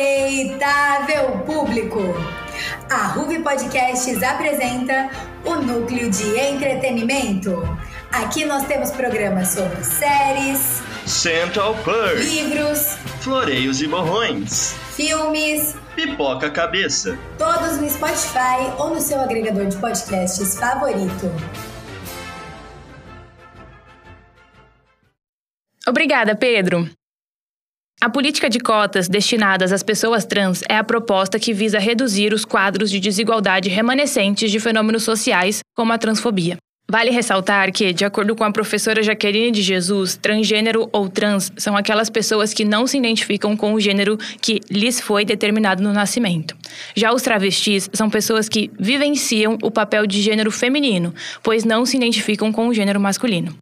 Respeitável 0.00 1.40
público! 1.44 2.00
A 2.90 3.08
Ruby 3.08 3.40
Podcasts 3.40 4.22
apresenta 4.22 5.10
o 5.44 5.56
Núcleo 5.56 6.10
de 6.10 6.38
Entretenimento. 6.38 7.62
Aqui 8.10 8.46
nós 8.46 8.66
temos 8.66 8.90
programas 8.90 9.48
sobre 9.48 9.84
séries, 9.84 10.80
Central 11.08 11.74
Perk, 11.84 12.22
livros, 12.22 12.98
floreios 13.22 13.80
e 13.80 13.88
borrões, 13.88 14.74
filmes, 14.94 15.74
pipoca 15.96 16.50
cabeça. 16.50 17.18
Todos 17.38 17.78
no 17.78 17.88
Spotify 17.88 18.70
ou 18.78 18.90
no 18.90 19.00
seu 19.00 19.18
agregador 19.18 19.66
de 19.68 19.76
podcasts 19.78 20.58
favorito. 20.58 21.32
Obrigada, 25.88 26.36
Pedro. 26.36 26.86
A 28.02 28.10
política 28.10 28.50
de 28.50 28.60
cotas 28.60 29.08
destinadas 29.08 29.72
às 29.72 29.82
pessoas 29.82 30.26
trans 30.26 30.62
é 30.68 30.76
a 30.76 30.84
proposta 30.84 31.38
que 31.38 31.54
visa 31.54 31.78
reduzir 31.78 32.34
os 32.34 32.44
quadros 32.44 32.90
de 32.90 33.00
desigualdade 33.00 33.70
remanescentes 33.70 34.50
de 34.50 34.60
fenômenos 34.60 35.04
sociais, 35.04 35.60
como 35.74 35.90
a 35.90 35.96
transfobia. 35.96 36.58
Vale 36.90 37.10
ressaltar 37.10 37.70
que, 37.70 37.92
de 37.92 38.06
acordo 38.06 38.34
com 38.34 38.44
a 38.44 38.50
professora 38.50 39.02
Jaqueline 39.02 39.50
de 39.50 39.60
Jesus, 39.60 40.16
transgênero 40.16 40.88
ou 40.90 41.06
trans 41.06 41.52
são 41.58 41.76
aquelas 41.76 42.08
pessoas 42.08 42.54
que 42.54 42.64
não 42.64 42.86
se 42.86 42.96
identificam 42.96 43.54
com 43.54 43.74
o 43.74 43.80
gênero 43.80 44.16
que 44.40 44.58
lhes 44.70 44.98
foi 44.98 45.22
determinado 45.22 45.82
no 45.82 45.92
nascimento. 45.92 46.56
Já 46.96 47.12
os 47.12 47.20
travestis 47.20 47.90
são 47.92 48.08
pessoas 48.08 48.48
que 48.48 48.70
vivenciam 48.80 49.58
o 49.62 49.70
papel 49.70 50.06
de 50.06 50.22
gênero 50.22 50.50
feminino, 50.50 51.14
pois 51.42 51.62
não 51.62 51.84
se 51.84 51.98
identificam 51.98 52.50
com 52.50 52.68
o 52.68 52.72
gênero 52.72 52.98
masculino. 52.98 53.54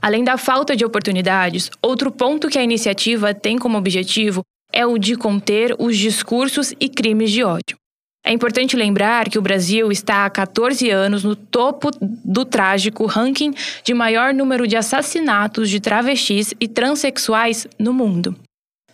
Além 0.00 0.22
da 0.22 0.38
falta 0.38 0.76
de 0.76 0.84
oportunidades, 0.84 1.70
outro 1.82 2.12
ponto 2.12 2.48
que 2.48 2.58
a 2.58 2.62
iniciativa 2.62 3.34
tem 3.34 3.58
como 3.58 3.78
objetivo 3.78 4.42
é 4.72 4.86
o 4.86 4.96
de 4.96 5.16
conter 5.16 5.74
os 5.76 5.98
discursos 5.98 6.72
e 6.78 6.88
crimes 6.88 7.32
de 7.32 7.42
ódio. 7.42 7.79
É 8.24 8.32
importante 8.32 8.76
lembrar 8.76 9.28
que 9.28 9.38
o 9.38 9.42
Brasil 9.42 9.90
está 9.90 10.26
há 10.26 10.30
14 10.30 10.90
anos 10.90 11.24
no 11.24 11.34
topo 11.34 11.90
do 12.00 12.44
trágico 12.44 13.06
ranking 13.06 13.54
de 13.82 13.94
maior 13.94 14.34
número 14.34 14.66
de 14.66 14.76
assassinatos 14.76 15.70
de 15.70 15.80
travestis 15.80 16.52
e 16.60 16.68
transexuais 16.68 17.66
no 17.78 17.92
mundo. 17.94 18.36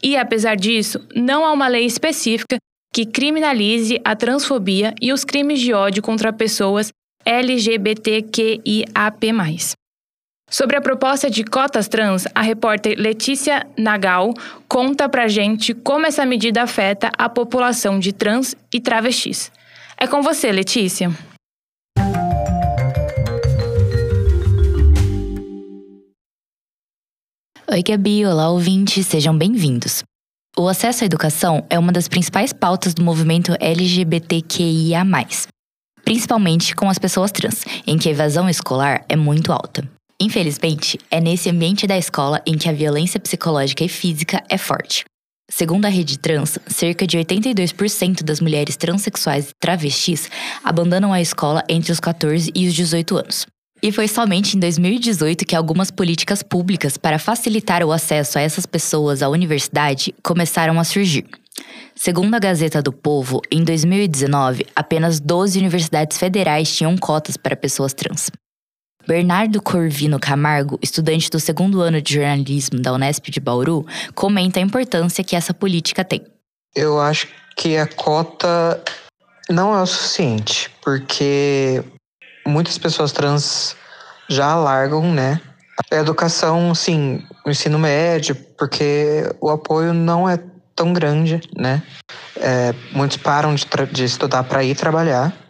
E, 0.03 0.17
apesar 0.17 0.57
disso, 0.57 1.01
não 1.15 1.45
há 1.45 1.53
uma 1.53 1.69
lei 1.69 1.85
específica 1.85 2.57
que 2.95 3.05
criminalize 3.05 4.01
a 4.05 4.15
transfobia 4.15 4.95
e 5.03 5.13
os 5.13 5.25
crimes 5.25 5.61
de 5.61 5.73
ódio 5.73 6.03
contra 6.03 6.33
pessoas 6.33 6.93
LGBTQIAP+. 7.25 8.87
Sobre 10.49 10.77
a 10.77 10.81
proposta 10.81 11.29
de 11.29 11.43
cotas 11.43 11.89
trans, 11.89 12.25
a 12.33 12.41
repórter 12.41 12.97
Letícia 12.97 13.67
Nagal 13.77 14.33
conta 14.69 15.09
pra 15.09 15.27
gente 15.27 15.75
como 15.75 16.07
essa 16.07 16.25
medida 16.25 16.63
afeta 16.63 17.11
a 17.19 17.29
população 17.29 17.99
de 17.99 18.13
trans 18.13 18.55
e 18.73 18.81
travestis. 18.81 19.51
É 19.99 20.07
com 20.07 20.23
você, 20.23 20.53
Letícia. 20.53 21.11
Oi, 27.69 27.83
Gabi, 27.83 28.25
olá 28.25 28.49
ouvintes, 28.49 29.05
sejam 29.05 29.37
bem-vindos. 29.37 30.05
O 30.57 30.69
acesso 30.69 31.03
à 31.03 31.07
educação 31.07 31.67
é 31.69 31.77
uma 31.77 31.91
das 31.91 32.07
principais 32.07 32.53
pautas 32.53 32.95
do 32.95 33.03
movimento 33.03 33.53
LGBTQIA, 33.59 35.03
principalmente 36.05 36.77
com 36.77 36.89
as 36.89 37.01
pessoas 37.01 37.33
trans, 37.33 37.65
em 37.85 37.99
que 37.99 38.09
a 38.09 38.13
evasão 38.13 38.49
escolar 38.49 39.05
é 39.09 39.17
muito 39.17 39.53
alta. 39.53 39.96
Infelizmente, 40.21 40.99
é 41.11 41.21
nesse 41.21 41.51
ambiente 41.51 41.87
da 41.87 41.99
escola 41.99 42.41
em 42.47 42.57
que 42.57 42.69
a 42.69 42.73
violência 42.73 43.21
psicológica 43.21 43.85
e 43.85 43.89
física 43.89 44.43
é 44.49 44.57
forte. 44.57 45.05
Segundo 45.49 45.85
a 45.85 45.89
rede 45.89 46.19
trans, 46.19 46.59
cerca 46.67 47.07
de 47.07 47.19
82% 47.19 48.25
das 48.25 48.41
mulheres 48.41 48.77
transexuais 48.77 49.51
e 49.51 49.53
travestis 49.61 50.29
abandonam 50.65 51.13
a 51.13 51.21
escola 51.21 51.63
entre 51.69 51.93
os 51.93 52.01
14 52.01 52.51
e 52.55 52.67
os 52.67 52.75
18 52.75 53.17
anos. 53.17 53.47
E 53.83 53.93
foi 53.93 54.09
somente 54.09 54.57
em 54.57 54.61
2018 54.61 55.45
que 55.45 55.55
algumas 55.55 55.91
políticas 55.91 56.43
públicas 56.43 56.97
para 56.97 57.19
facilitar 57.19 57.85
o 57.85 57.93
acesso 57.93 58.39
a 58.39 58.41
essas 58.41 58.67
pessoas 58.67 59.23
à 59.23 59.29
universidade 59.29 60.15
começaram 60.23 60.81
a 60.81 60.85
surgir. 60.85 61.27
Segundo 61.95 62.35
a 62.35 62.39
Gazeta 62.39 62.83
do 62.83 62.93
Povo, 62.93 63.41
em 63.51 63.63
2019, 63.63 64.67
apenas 64.75 65.21
12 65.21 65.59
universidades 65.59 66.19
federais 66.19 66.75
tinham 66.75 66.97
cotas 66.97 67.37
para 67.37 67.55
pessoas 67.55 67.95
trans. 67.95 68.31
Bernardo 69.07 69.63
Corvino 69.63 70.19
Camargo, 70.19 70.79
estudante 70.83 71.31
do 71.31 71.39
segundo 71.39 71.81
ano 71.81 72.03
de 72.03 72.15
jornalismo 72.15 72.81
da 72.81 72.93
Unesp 72.93 73.31
de 73.31 73.39
Bauru, 73.39 73.87
comenta 74.15 74.59
a 74.59 74.63
importância 74.63 75.23
que 75.23 75.37
essa 75.37 75.55
política 75.55 76.05
tem. 76.05 76.27
Eu 76.75 77.01
acho 77.01 77.29
que 77.57 77.77
a 77.77 77.87
cota 77.87 78.83
não 79.49 79.75
é 79.75 79.81
o 79.81 79.87
suficiente, 79.87 80.71
porque 80.83 81.83
muitas 82.47 82.77
pessoas 82.79 83.13
trans 83.13 83.77
já 84.29 84.57
largam, 84.57 85.13
né? 85.13 85.41
A 85.93 85.97
educação, 85.97 86.75
sim, 86.75 87.23
o 87.45 87.51
ensino 87.51 87.79
médio, 87.79 88.35
porque 88.59 89.23
o 89.41 89.51
apoio 89.51 89.95
não 89.95 90.29
é 90.29 90.39
tão 90.75 90.93
grande, 90.93 91.41
né? 91.57 91.83
É, 92.37 92.75
muitos 92.93 93.19
param 93.19 93.55
de, 93.55 93.65
de 93.93 94.05
estudar 94.05 94.43
para 94.45 94.65
ir 94.65 94.75
trabalhar. 94.75 95.46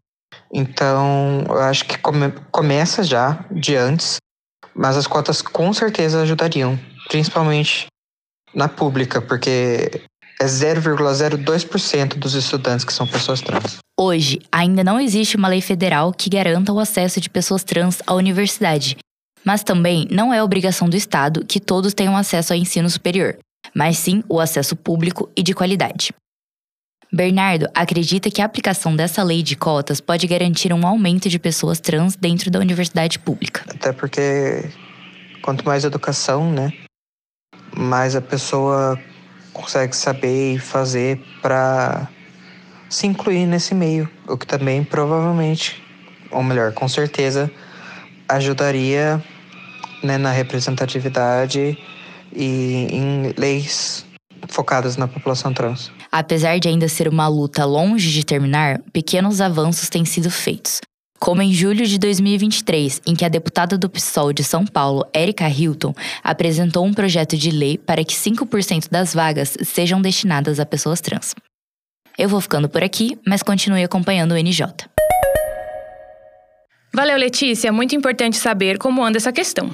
Então, 0.52 1.44
eu 1.48 1.60
acho 1.60 1.84
que 1.84 1.98
come, 1.98 2.32
começa 2.50 3.02
já 3.02 3.44
de 3.50 3.76
antes, 3.76 4.16
mas 4.74 4.96
as 4.96 5.06
cotas 5.06 5.42
com 5.42 5.72
certeza 5.72 6.22
ajudariam, 6.22 6.78
principalmente 7.08 7.86
na 8.54 8.68
pública, 8.68 9.20
porque 9.20 9.90
é 10.40 10.44
0,02% 10.44 12.14
dos 12.14 12.34
estudantes 12.34 12.84
que 12.84 12.92
são 12.92 13.06
pessoas 13.06 13.40
trans. 13.40 13.78
Hoje, 13.98 14.40
ainda 14.52 14.84
não 14.84 15.00
existe 15.00 15.36
uma 15.36 15.48
lei 15.48 15.60
federal 15.60 16.12
que 16.12 16.28
garanta 16.28 16.72
o 16.72 16.78
acesso 16.78 17.20
de 17.20 17.30
pessoas 17.30 17.64
trans 17.64 18.02
à 18.06 18.14
universidade, 18.14 18.96
mas 19.44 19.62
também 19.62 20.06
não 20.10 20.32
é 20.32 20.42
obrigação 20.42 20.88
do 20.88 20.96
Estado 20.96 21.44
que 21.46 21.60
todos 21.60 21.94
tenham 21.94 22.16
acesso 22.16 22.52
ao 22.52 22.58
ensino 22.58 22.90
superior, 22.90 23.38
mas 23.74 23.96
sim 23.96 24.22
o 24.28 24.38
acesso 24.38 24.76
público 24.76 25.30
e 25.34 25.42
de 25.42 25.54
qualidade. 25.54 26.12
Bernardo 27.12 27.68
acredita 27.74 28.30
que 28.30 28.42
a 28.42 28.44
aplicação 28.44 28.94
dessa 28.94 29.22
lei 29.22 29.42
de 29.42 29.56
cotas 29.56 30.00
pode 30.00 30.26
garantir 30.26 30.72
um 30.72 30.86
aumento 30.86 31.28
de 31.28 31.38
pessoas 31.38 31.80
trans 31.80 32.16
dentro 32.16 32.50
da 32.50 32.58
universidade 32.58 33.18
pública. 33.18 33.64
Até 33.68 33.92
porque 33.92 34.68
quanto 35.42 35.64
mais 35.64 35.84
educação, 35.84 36.50
né, 36.50 36.72
mais 37.74 38.16
a 38.16 38.20
pessoa 38.20 38.98
consegue 39.52 39.94
saber 39.96 40.54
e 40.54 40.58
fazer 40.58 41.20
para 41.40 42.08
se 42.88 43.06
incluir 43.06 43.46
nesse 43.46 43.74
meio, 43.74 44.08
o 44.28 44.36
que 44.36 44.46
também 44.46 44.84
provavelmente, 44.84 45.82
ou 46.30 46.42
melhor, 46.42 46.72
com 46.72 46.88
certeza, 46.88 47.50
ajudaria 48.28 49.22
né, 50.02 50.18
na 50.18 50.30
representatividade 50.30 51.78
e 52.32 52.88
em 52.90 53.34
leis 53.36 54.05
focadas 54.48 54.96
na 54.96 55.08
população 55.08 55.52
trans. 55.52 55.90
Apesar 56.10 56.58
de 56.58 56.68
ainda 56.68 56.88
ser 56.88 57.08
uma 57.08 57.28
luta 57.28 57.64
longe 57.64 58.10
de 58.10 58.24
terminar, 58.24 58.80
pequenos 58.92 59.40
avanços 59.40 59.88
têm 59.88 60.04
sido 60.04 60.30
feitos. 60.30 60.80
Como 61.18 61.40
em 61.40 61.52
julho 61.52 61.86
de 61.86 61.98
2023, 61.98 63.00
em 63.06 63.14
que 63.14 63.24
a 63.24 63.28
deputada 63.28 63.78
do 63.78 63.88
PSOL 63.88 64.32
de 64.32 64.44
São 64.44 64.66
Paulo, 64.66 65.04
Erika 65.14 65.48
Hilton, 65.48 65.94
apresentou 66.22 66.84
um 66.84 66.92
projeto 66.92 67.36
de 67.36 67.50
lei 67.50 67.78
para 67.78 68.04
que 68.04 68.14
5% 68.14 68.90
das 68.90 69.14
vagas 69.14 69.56
sejam 69.64 70.00
destinadas 70.00 70.60
a 70.60 70.66
pessoas 70.66 71.00
trans. 71.00 71.34
Eu 72.18 72.28
vou 72.28 72.40
ficando 72.40 72.68
por 72.68 72.82
aqui, 72.82 73.18
mas 73.26 73.42
continue 73.42 73.82
acompanhando 73.82 74.32
o 74.32 74.36
NJ. 74.36 74.66
Valeu, 76.94 77.18
Letícia. 77.18 77.70
Muito 77.72 77.94
importante 77.94 78.36
saber 78.36 78.78
como 78.78 79.04
anda 79.04 79.18
essa 79.18 79.32
questão. 79.32 79.70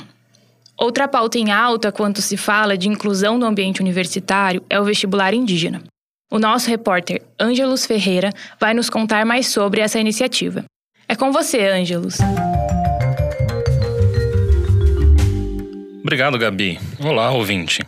Outra 0.79 1.07
pauta 1.07 1.39
em 1.39 1.51
alta 1.51 1.93
quando 1.93 2.21
se 2.21 2.37
fala 2.37 2.77
de 2.77 2.89
inclusão 2.89 3.39
no 3.39 3.47
ambiente 3.47 3.81
universitário 3.81 4.65
é 4.71 4.81
o 4.81 4.85
vestibular 4.85 5.35
indígena. 5.35 5.83
O 6.31 6.39
nosso 6.39 6.69
repórter 6.71 7.23
Ângelos 7.39 7.85
Ferreira 7.85 8.31
vai 8.59 8.73
nos 8.73 8.89
contar 8.89 9.27
mais 9.27 9.49
sobre 9.49 9.81
essa 9.81 10.01
iniciativa. 10.01 10.65
É 11.07 11.15
com 11.15 11.31
você, 11.31 11.69
Ângelos. 11.69 12.17
Obrigado, 16.01 16.39
Gabi. 16.39 16.81
Olá, 17.01 17.31
ouvinte. 17.31 17.83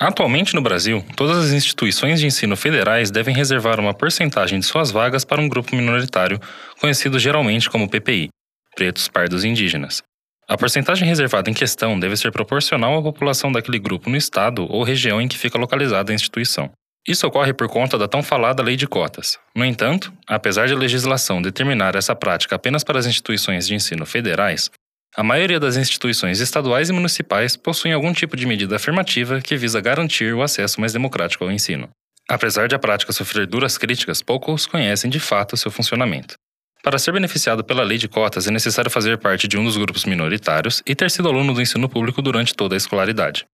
Atualmente 0.00 0.54
no 0.54 0.62
Brasil, 0.62 1.04
todas 1.14 1.36
as 1.36 1.52
instituições 1.52 2.20
de 2.20 2.26
ensino 2.26 2.56
federais 2.56 3.10
devem 3.10 3.34
reservar 3.34 3.78
uma 3.78 3.92
porcentagem 3.92 4.58
de 4.58 4.64
suas 4.64 4.90
vagas 4.90 5.26
para 5.26 5.42
um 5.42 5.48
grupo 5.48 5.76
minoritário, 5.76 6.40
conhecido 6.80 7.18
geralmente 7.18 7.68
como 7.68 7.88
PPI, 7.88 8.30
pretos, 8.74 9.08
pardos 9.08 9.44
e 9.44 9.48
indígenas. 9.48 10.02
A 10.50 10.56
porcentagem 10.56 11.06
reservada 11.06 11.48
em 11.48 11.54
questão 11.54 11.96
deve 11.96 12.16
ser 12.16 12.32
proporcional 12.32 12.98
à 12.98 13.00
população 13.00 13.52
daquele 13.52 13.78
grupo 13.78 14.10
no 14.10 14.16
estado 14.16 14.66
ou 14.68 14.82
região 14.82 15.22
em 15.22 15.28
que 15.28 15.38
fica 15.38 15.56
localizada 15.56 16.10
a 16.10 16.14
instituição. 16.14 16.68
Isso 17.06 17.24
ocorre 17.24 17.52
por 17.52 17.68
conta 17.68 17.96
da 17.96 18.08
tão 18.08 18.20
falada 18.20 18.60
lei 18.60 18.74
de 18.74 18.84
cotas. 18.88 19.38
No 19.54 19.64
entanto, 19.64 20.12
apesar 20.26 20.66
de 20.66 20.74
a 20.74 20.76
legislação 20.76 21.40
determinar 21.40 21.94
essa 21.94 22.16
prática 22.16 22.56
apenas 22.56 22.82
para 22.82 22.98
as 22.98 23.06
instituições 23.06 23.64
de 23.64 23.76
ensino 23.76 24.04
federais, 24.04 24.68
a 25.14 25.22
maioria 25.22 25.60
das 25.60 25.76
instituições 25.76 26.40
estaduais 26.40 26.88
e 26.88 26.92
municipais 26.92 27.56
possuem 27.56 27.94
algum 27.94 28.12
tipo 28.12 28.36
de 28.36 28.44
medida 28.44 28.74
afirmativa 28.74 29.40
que 29.40 29.56
visa 29.56 29.80
garantir 29.80 30.34
o 30.34 30.42
acesso 30.42 30.80
mais 30.80 30.92
democrático 30.92 31.44
ao 31.44 31.52
ensino. 31.52 31.88
Apesar 32.28 32.66
de 32.66 32.74
a 32.74 32.78
prática 32.78 33.12
sofrer 33.12 33.46
duras 33.46 33.78
críticas, 33.78 34.20
poucos 34.20 34.66
conhecem 34.66 35.08
de 35.08 35.20
fato 35.20 35.56
seu 35.56 35.70
funcionamento. 35.70 36.34
Para 36.82 36.98
ser 36.98 37.12
beneficiado 37.12 37.62
pela 37.62 37.82
lei 37.82 37.98
de 37.98 38.08
cotas, 38.08 38.46
é 38.46 38.50
necessário 38.50 38.90
fazer 38.90 39.18
parte 39.18 39.46
de 39.46 39.58
um 39.58 39.64
dos 39.64 39.76
grupos 39.76 40.06
minoritários 40.06 40.82
e 40.86 40.94
ter 40.94 41.10
sido 41.10 41.28
aluno 41.28 41.52
do 41.52 41.60
ensino 41.60 41.88
público 41.88 42.22
durante 42.22 42.54
toda 42.54 42.74
a 42.74 42.78
escolaridade. 42.78 43.44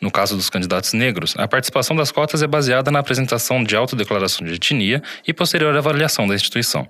No 0.00 0.10
caso 0.10 0.36
dos 0.36 0.48
candidatos 0.48 0.92
negros, 0.92 1.34
a 1.36 1.48
participação 1.48 1.96
das 1.96 2.12
cotas 2.12 2.42
é 2.42 2.46
baseada 2.46 2.90
na 2.90 3.00
apresentação 3.00 3.62
de 3.62 3.76
autodeclaração 3.76 4.46
de 4.46 4.54
etnia 4.54 5.02
e 5.26 5.32
posterior 5.34 5.76
avaliação 5.76 6.26
da 6.26 6.34
instituição. 6.34 6.86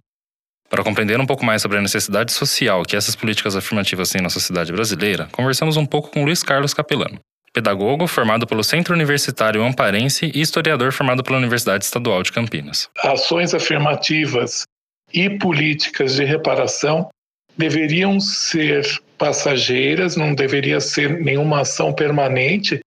Para 0.69 0.85
compreender 0.85 1.19
um 1.19 1.27
pouco 1.27 1.45
mais 1.45 1.63
sobre 1.63 1.79
a 1.79 1.81
necessidade 1.81 2.31
social 2.31 2.85
que 2.85 2.95
essas 2.95 3.17
políticas 3.17 3.57
afirmativas 3.57 4.11
têm 4.11 4.23
na 4.23 4.31
sociedade 4.31 4.71
brasileira, 4.73 5.29
conversamos 5.33 5.77
um 5.77 5.85
pouco 5.85 6.11
com 6.11 6.25
Luiz 6.25 6.45
Carlos 6.45 6.73
Capelano, 6.73 7.19
pedagogo 7.53 8.07
formado 8.07 8.47
pelo 8.47 8.63
Centro 8.63 8.95
Universitário 8.95 9.65
Amparense 9.65 10.31
e 10.33 10.41
historiador 10.41 10.93
formado 10.93 11.25
pela 11.25 11.39
Universidade 11.39 11.85
Estadual 11.85 12.23
de 12.23 12.31
Campinas. 12.31 12.89
Ações 13.03 13.53
afirmativas 13.55 14.65
e 15.13 15.31
políticas 15.31 16.15
de 16.15 16.25
reparação 16.25 17.09
deveriam 17.57 18.19
ser 18.21 18.87
passageiras, 19.19 20.17
não 20.17 20.35
deveria 20.35 20.81
ser 20.81 21.21
nenhuma 21.21 21.61
ação 21.61 21.93
permanente, 21.93 22.81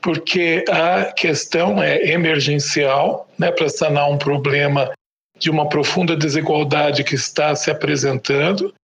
porque 0.00 0.64
a 0.68 1.12
questão 1.12 1.82
é 1.82 2.12
emergencial, 2.12 3.28
né, 3.38 3.50
para 3.50 3.68
sanar 3.68 4.10
um 4.10 4.18
problema 4.18 4.92
de 5.38 5.50
uma 5.50 5.68
profunda 5.68 6.16
desigualdade 6.16 7.04
que 7.04 7.14
está 7.14 7.54
se 7.54 7.70
apresentando. 7.70 8.74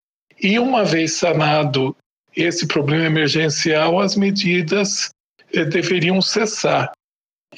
E 0.41 0.59
uma 0.59 0.85
vez 0.85 1.15
sanado 1.15 1.95
esse 2.37 2.67
problema 2.67 3.05
emergencial, 3.05 4.01
as 4.01 4.17
medidas 4.17 5.11
eh, 5.53 5.65
deveriam 5.65 6.21
cessar. 6.21 6.91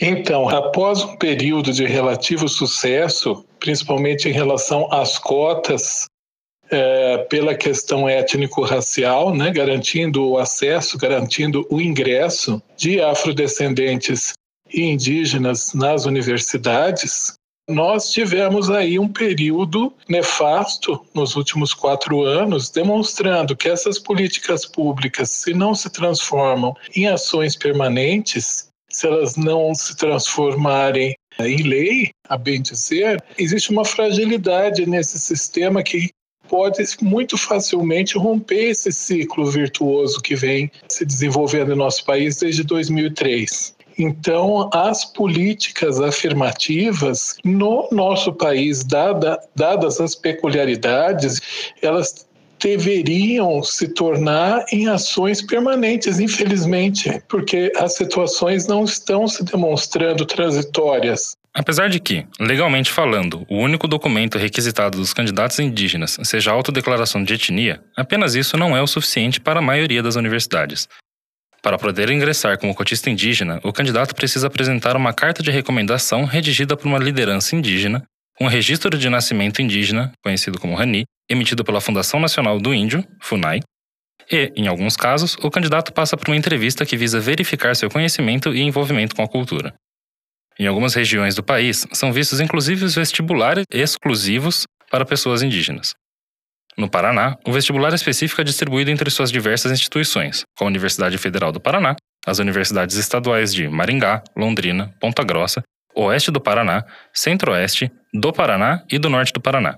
Então, 0.00 0.48
após 0.48 1.02
um 1.02 1.16
período 1.16 1.72
de 1.72 1.84
relativo 1.84 2.48
sucesso, 2.48 3.44
principalmente 3.58 4.28
em 4.28 4.32
relação 4.32 4.92
às 4.92 5.18
cotas 5.18 6.06
eh, 6.70 7.18
pela 7.30 7.54
questão 7.54 8.08
étnico-racial, 8.08 9.34
né, 9.34 9.50
garantindo 9.50 10.28
o 10.28 10.38
acesso, 10.38 10.98
garantindo 10.98 11.66
o 11.70 11.80
ingresso 11.80 12.60
de 12.76 13.00
afrodescendentes 13.00 14.32
e 14.72 14.82
indígenas 14.82 15.72
nas 15.72 16.06
universidades, 16.06 17.34
nós 17.68 18.12
tivemos 18.12 18.70
aí 18.70 18.98
um 18.98 19.08
período 19.08 19.92
nefasto 20.08 21.04
nos 21.12 21.34
últimos 21.34 21.74
quatro 21.74 22.22
anos, 22.22 22.70
demonstrando 22.70 23.56
que 23.56 23.68
essas 23.68 23.98
políticas 23.98 24.64
públicas, 24.64 25.30
se 25.30 25.52
não 25.52 25.74
se 25.74 25.90
transformam 25.90 26.74
em 26.94 27.08
ações 27.08 27.56
permanentes, 27.56 28.68
se 28.96 29.06
elas 29.06 29.36
não 29.36 29.74
se 29.74 29.94
transformarem 29.94 31.14
em 31.38 31.62
lei, 31.64 32.10
a 32.26 32.38
bem 32.38 32.62
dizer, 32.62 33.22
existe 33.36 33.70
uma 33.70 33.84
fragilidade 33.84 34.86
nesse 34.86 35.18
sistema 35.18 35.82
que 35.82 36.08
pode 36.48 36.82
muito 37.02 37.36
facilmente 37.36 38.16
romper 38.16 38.70
esse 38.70 38.90
ciclo 38.90 39.50
virtuoso 39.50 40.22
que 40.22 40.34
vem 40.34 40.70
se 40.88 41.04
desenvolvendo 41.04 41.74
em 41.74 41.76
nosso 41.76 42.06
país 42.06 42.36
desde 42.36 42.62
2003. 42.62 43.76
Então, 43.98 44.70
as 44.72 45.04
políticas 45.04 46.00
afirmativas 46.00 47.36
no 47.44 47.86
nosso 47.92 48.32
país, 48.32 48.82
dada, 48.82 49.38
dadas 49.54 50.00
as 50.00 50.14
peculiaridades, 50.14 51.74
elas 51.82 52.25
deveriam 52.60 53.62
se 53.62 53.88
tornar 53.88 54.64
em 54.72 54.88
ações 54.88 55.42
permanentes, 55.42 56.18
infelizmente, 56.18 57.22
porque 57.28 57.72
as 57.76 57.94
situações 57.94 58.66
não 58.66 58.84
estão 58.84 59.26
se 59.28 59.44
demonstrando 59.44 60.24
transitórias. 60.24 61.36
Apesar 61.54 61.88
de 61.88 61.98
que, 61.98 62.26
legalmente 62.38 62.92
falando, 62.92 63.46
o 63.48 63.56
único 63.56 63.88
documento 63.88 64.36
requisitado 64.36 64.98
dos 64.98 65.14
candidatos 65.14 65.58
indígenas 65.58 66.18
seja 66.22 66.50
a 66.50 66.54
autodeclaração 66.54 67.24
de 67.24 67.32
etnia, 67.32 67.80
apenas 67.96 68.34
isso 68.34 68.58
não 68.58 68.76
é 68.76 68.82
o 68.82 68.86
suficiente 68.86 69.40
para 69.40 69.60
a 69.60 69.62
maioria 69.62 70.02
das 70.02 70.16
universidades. 70.16 70.86
Para 71.62 71.78
poder 71.78 72.10
ingressar 72.10 72.58
como 72.58 72.74
cotista 72.74 73.08
indígena, 73.08 73.58
o 73.64 73.72
candidato 73.72 74.14
precisa 74.14 74.46
apresentar 74.46 74.96
uma 74.96 75.12
carta 75.12 75.42
de 75.42 75.50
recomendação 75.50 76.24
redigida 76.24 76.76
por 76.76 76.86
uma 76.86 76.98
liderança 76.98 77.56
indígena, 77.56 78.04
um 78.40 78.46
registro 78.46 78.96
de 78.98 79.08
nascimento 79.08 79.62
indígena, 79.62 80.12
conhecido 80.22 80.58
como 80.58 80.74
RANI, 80.74 81.04
emitido 81.28 81.64
pela 81.64 81.80
Fundação 81.80 82.20
Nacional 82.20 82.58
do 82.58 82.74
Índio, 82.74 83.04
FUNAI, 83.20 83.60
e, 84.30 84.52
em 84.56 84.66
alguns 84.66 84.96
casos, 84.96 85.36
o 85.42 85.50
candidato 85.50 85.92
passa 85.92 86.16
por 86.16 86.28
uma 86.28 86.36
entrevista 86.36 86.84
que 86.84 86.96
visa 86.96 87.20
verificar 87.20 87.74
seu 87.76 87.88
conhecimento 87.88 88.54
e 88.54 88.60
envolvimento 88.60 89.14
com 89.14 89.22
a 89.22 89.28
cultura. 89.28 89.72
Em 90.58 90.66
algumas 90.66 90.94
regiões 90.94 91.34
do 91.34 91.42
país, 91.42 91.86
são 91.92 92.12
vistos 92.12 92.40
inclusive 92.40 92.84
os 92.84 92.94
vestibulares 92.94 93.64
exclusivos 93.70 94.64
para 94.90 95.04
pessoas 95.04 95.42
indígenas. 95.42 95.92
No 96.76 96.90
Paraná, 96.90 97.36
o 97.46 97.52
vestibular 97.52 97.92
específico 97.94 98.40
é 98.40 98.44
distribuído 98.44 98.90
entre 98.90 99.10
suas 99.10 99.30
diversas 99.30 99.72
instituições, 99.72 100.42
como 100.56 100.68
a 100.68 100.70
Universidade 100.70 101.16
Federal 101.18 101.52
do 101.52 101.60
Paraná, 101.60 101.96
as 102.26 102.38
universidades 102.38 102.96
estaduais 102.96 103.54
de 103.54 103.68
Maringá, 103.68 104.22
Londrina, 104.36 104.92
Ponta 105.00 105.22
Grossa, 105.22 105.62
Oeste 105.96 106.30
do 106.30 106.40
Paraná, 106.40 106.84
Centro-Oeste, 107.12 107.90
do 108.12 108.32
Paraná 108.32 108.82
e 108.90 108.98
do 108.98 109.08
Norte 109.08 109.32
do 109.32 109.40
Paraná. 109.40 109.76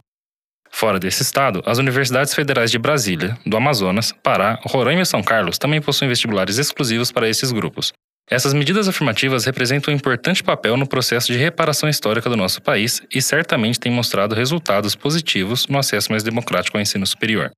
Fora 0.70 0.98
desse 0.98 1.22
estado, 1.22 1.62
as 1.64 1.78
universidades 1.78 2.34
federais 2.34 2.70
de 2.70 2.78
Brasília, 2.78 3.38
do 3.46 3.56
Amazonas, 3.56 4.12
Pará, 4.22 4.58
Roraima 4.64 5.02
e 5.02 5.06
São 5.06 5.22
Carlos 5.22 5.58
também 5.58 5.80
possuem 5.80 6.08
vestibulares 6.08 6.58
exclusivos 6.58 7.10
para 7.10 7.28
esses 7.28 7.50
grupos, 7.52 7.92
essas 8.30 8.52
medidas 8.52 8.86
afirmativas 8.86 9.46
representam 9.46 9.92
um 9.92 9.96
importante 9.96 10.44
papel 10.44 10.76
no 10.76 10.86
processo 10.86 11.32
de 11.32 11.38
reparação 11.38 11.88
histórica 11.88 12.28
do 12.28 12.36
nosso 12.36 12.60
país 12.60 13.00
e 13.12 13.22
certamente 13.22 13.80
têm 13.80 13.90
mostrado 13.90 14.34
resultados 14.34 14.94
positivos 14.94 15.66
no 15.66 15.78
acesso 15.78 16.10
mais 16.10 16.22
democrático 16.22 16.76
ao 16.76 16.82
ensino 16.82 17.06
superior. 17.06 17.50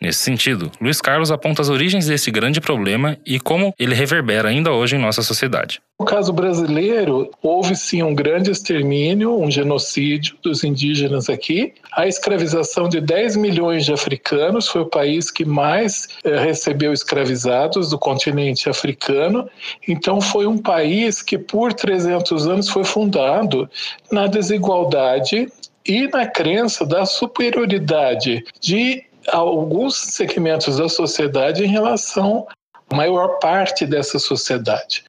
Nesse 0.00 0.20
sentido, 0.20 0.70
Luiz 0.80 1.00
Carlos 1.00 1.32
aponta 1.32 1.60
as 1.60 1.68
origens 1.68 2.06
desse 2.06 2.30
grande 2.30 2.60
problema 2.60 3.18
e 3.26 3.40
como 3.40 3.74
ele 3.78 3.94
reverbera 3.94 4.48
ainda 4.48 4.72
hoje 4.72 4.94
em 4.94 4.98
nossa 4.98 5.22
sociedade. 5.22 5.80
No 5.98 6.06
caso 6.06 6.32
brasileiro, 6.32 7.28
houve 7.42 7.74
sim 7.74 8.04
um 8.04 8.14
grande 8.14 8.52
extermínio, 8.52 9.36
um 9.36 9.50
genocídio 9.50 10.36
dos 10.40 10.62
indígenas 10.62 11.28
aqui. 11.28 11.74
A 11.92 12.06
escravização 12.06 12.88
de 12.88 13.00
10 13.00 13.34
milhões 13.34 13.84
de 13.84 13.92
africanos 13.92 14.68
foi 14.68 14.82
o 14.82 14.86
país 14.86 15.28
que 15.28 15.44
mais 15.44 16.06
eh, 16.22 16.38
recebeu 16.38 16.92
escravizados 16.92 17.90
do 17.90 17.98
continente 17.98 18.70
africano. 18.70 19.50
Então, 19.88 20.20
foi 20.20 20.46
um 20.46 20.58
país 20.58 21.20
que, 21.20 21.36
por 21.36 21.72
300 21.72 22.46
anos, 22.46 22.68
foi 22.68 22.84
fundado 22.84 23.68
na 24.12 24.28
desigualdade 24.28 25.48
e 25.84 26.06
na 26.06 26.26
crença 26.26 26.86
da 26.86 27.06
superioridade 27.06 28.44
de 28.60 29.07
alguns 29.30 29.96
segmentos 29.96 30.76
da 30.76 30.88
sociedade 30.88 31.64
em 31.64 31.68
relação 31.68 32.46
à 32.90 32.94
maior 32.94 33.38
parte 33.38 33.86
dessa 33.86 34.18
sociedade. 34.18 35.04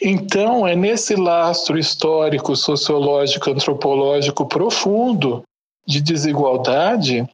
Então, 0.00 0.66
é 0.66 0.74
nesse 0.74 1.14
lastro 1.14 1.78
histórico, 1.78 2.56
sociológico, 2.56 3.50
antropológico 3.50 4.46
profundo 4.46 5.42
de 5.86 6.00
desigualdade 6.00 7.28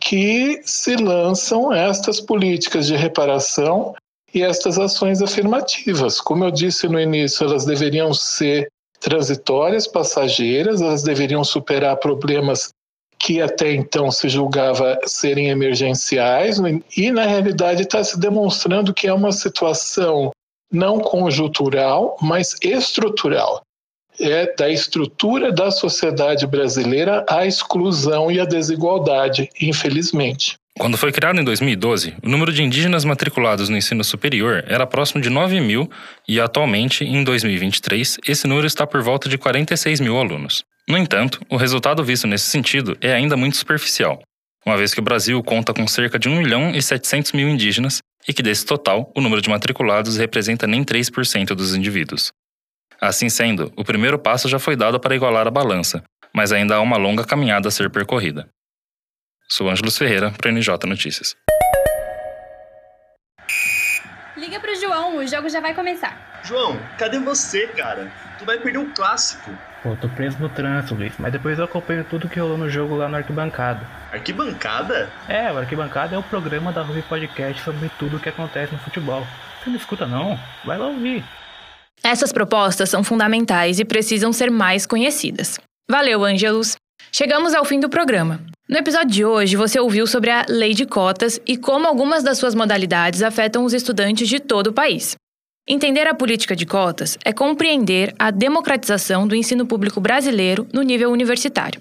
que 0.00 0.60
se 0.64 0.96
lançam 0.96 1.72
estas 1.72 2.20
políticas 2.20 2.86
de 2.86 2.96
reparação 2.96 3.94
e 4.32 4.42
estas 4.42 4.78
ações 4.78 5.20
afirmativas. 5.20 6.20
Como 6.20 6.44
eu 6.44 6.50
disse 6.50 6.88
no 6.88 7.00
início, 7.00 7.46
elas 7.46 7.64
deveriam 7.64 8.14
ser 8.14 8.68
transitórias, 9.00 9.86
passageiras, 9.86 10.80
elas 10.80 11.02
deveriam 11.02 11.44
superar 11.44 11.96
problemas 11.96 12.70
que 13.18 13.40
até 13.40 13.72
então 13.72 14.10
se 14.10 14.28
julgava 14.28 14.98
serem 15.04 15.48
emergenciais, 15.48 16.58
e 16.96 17.10
na 17.10 17.24
realidade 17.24 17.82
está 17.82 18.02
se 18.04 18.18
demonstrando 18.18 18.94
que 18.94 19.06
é 19.06 19.12
uma 19.12 19.32
situação 19.32 20.30
não 20.70 20.98
conjuntural, 20.98 22.16
mas 22.20 22.56
estrutural. 22.62 23.62
É 24.18 24.54
da 24.54 24.70
estrutura 24.70 25.52
da 25.52 25.70
sociedade 25.70 26.46
brasileira 26.46 27.24
a 27.28 27.46
exclusão 27.46 28.30
e 28.30 28.40
a 28.40 28.46
desigualdade, 28.46 29.50
infelizmente. 29.60 30.56
Quando 30.78 30.98
foi 30.98 31.10
criado 31.10 31.40
em 31.40 31.44
2012, 31.44 32.16
o 32.22 32.28
número 32.28 32.52
de 32.52 32.62
indígenas 32.62 33.04
matriculados 33.04 33.70
no 33.70 33.78
ensino 33.78 34.04
superior 34.04 34.62
era 34.68 34.86
próximo 34.86 35.22
de 35.22 35.30
9 35.30 35.58
mil 35.60 35.90
e, 36.28 36.38
atualmente, 36.38 37.02
em 37.02 37.24
2023, 37.24 38.18
esse 38.28 38.46
número 38.46 38.66
está 38.66 38.86
por 38.86 39.02
volta 39.02 39.26
de 39.28 39.38
46 39.38 40.00
mil 40.00 40.18
alunos. 40.18 40.64
No 40.86 40.98
entanto, 40.98 41.40
o 41.48 41.56
resultado 41.56 42.04
visto 42.04 42.26
nesse 42.26 42.44
sentido 42.44 42.96
é 43.00 43.14
ainda 43.14 43.36
muito 43.36 43.56
superficial, 43.56 44.22
uma 44.66 44.76
vez 44.76 44.92
que 44.92 44.98
o 44.98 45.02
Brasil 45.02 45.40
conta 45.44 45.72
com 45.72 45.86
cerca 45.86 46.18
de 46.18 46.28
1 46.28 46.36
milhão 46.36 46.70
e 46.74 46.82
700 46.82 47.32
mil 47.32 47.48
indígenas 47.48 48.00
e 48.28 48.34
que 48.34 48.42
desse 48.42 48.66
total, 48.66 49.12
o 49.16 49.20
número 49.20 49.40
de 49.40 49.48
matriculados 49.48 50.16
representa 50.16 50.66
nem 50.66 50.84
3% 50.84 51.54
dos 51.54 51.76
indivíduos. 51.76 52.32
Assim 53.00 53.28
sendo, 53.28 53.72
o 53.76 53.84
primeiro 53.84 54.18
passo 54.18 54.48
já 54.48 54.58
foi 54.58 54.74
dado 54.74 54.98
para 54.98 55.14
igualar 55.14 55.46
a 55.46 55.50
balança, 55.52 56.02
mas 56.34 56.50
ainda 56.50 56.74
há 56.74 56.80
uma 56.80 56.96
longa 56.96 57.24
caminhada 57.24 57.68
a 57.68 57.70
ser 57.70 57.90
percorrida. 57.90 58.48
Sou 59.48 59.70
Ângelos 59.70 59.96
Ferreira, 59.96 60.32
para 60.32 60.50
NJ 60.50 60.68
Notícias. 60.86 61.36
Liga 64.36 64.58
pro 64.58 64.74
João, 64.74 65.18
o 65.18 65.26
jogo 65.26 65.48
já 65.48 65.60
vai 65.60 65.72
começar. 65.72 66.40
João, 66.44 66.78
cadê 66.98 67.18
você, 67.20 67.68
cara? 67.68 68.10
Tu 68.38 68.44
vai 68.44 68.58
perder 68.58 68.78
o 68.78 68.92
clássico. 68.92 69.50
Pô, 69.82 69.96
tô 69.96 70.08
preso 70.08 70.38
no 70.40 70.48
trânsito, 70.48 70.94
Luiz, 70.94 71.14
mas 71.18 71.32
depois 71.32 71.58
eu 71.58 71.64
acompanho 71.64 72.04
tudo 72.04 72.28
que 72.28 72.40
rolou 72.40 72.58
no 72.58 72.68
jogo 72.68 72.96
lá 72.96 73.08
no 73.08 73.16
Arquibancada. 73.16 73.86
Arquibancada? 74.12 75.10
É, 75.28 75.50
o 75.52 75.58
Arquibancada 75.58 76.16
é 76.16 76.18
o 76.18 76.22
programa 76.24 76.72
da 76.72 76.82
Ruby 76.82 77.02
Podcast 77.02 77.62
sobre 77.62 77.88
tudo 78.00 78.16
o 78.16 78.20
que 78.20 78.28
acontece 78.28 78.72
no 78.72 78.78
futebol. 78.80 79.24
Você 79.62 79.70
não 79.70 79.76
escuta 79.76 80.06
não? 80.06 80.38
Vai 80.64 80.76
lá 80.76 80.88
ouvir. 80.88 81.24
Essas 82.02 82.32
propostas 82.32 82.90
são 82.90 83.04
fundamentais 83.04 83.78
e 83.78 83.84
precisam 83.84 84.32
ser 84.32 84.50
mais 84.50 84.86
conhecidas. 84.86 85.58
Valeu, 85.88 86.24
Ângelos! 86.24 86.76
Chegamos 87.12 87.54
ao 87.54 87.64
fim 87.64 87.78
do 87.78 87.88
programa. 87.88 88.40
No 88.68 88.76
episódio 88.76 89.10
de 89.10 89.24
hoje, 89.24 89.54
você 89.54 89.78
ouviu 89.78 90.08
sobre 90.08 90.28
a 90.28 90.44
Lei 90.48 90.74
de 90.74 90.84
Cotas 90.84 91.40
e 91.46 91.56
como 91.56 91.86
algumas 91.86 92.24
das 92.24 92.36
suas 92.36 92.52
modalidades 92.52 93.22
afetam 93.22 93.64
os 93.64 93.72
estudantes 93.72 94.28
de 94.28 94.40
todo 94.40 94.68
o 94.68 94.72
país. 94.72 95.14
Entender 95.68 96.08
a 96.08 96.14
política 96.14 96.56
de 96.56 96.66
cotas 96.66 97.16
é 97.24 97.32
compreender 97.32 98.12
a 98.18 98.32
democratização 98.32 99.26
do 99.28 99.36
ensino 99.36 99.66
público 99.66 100.00
brasileiro 100.00 100.66
no 100.72 100.82
nível 100.82 101.12
universitário. 101.12 101.80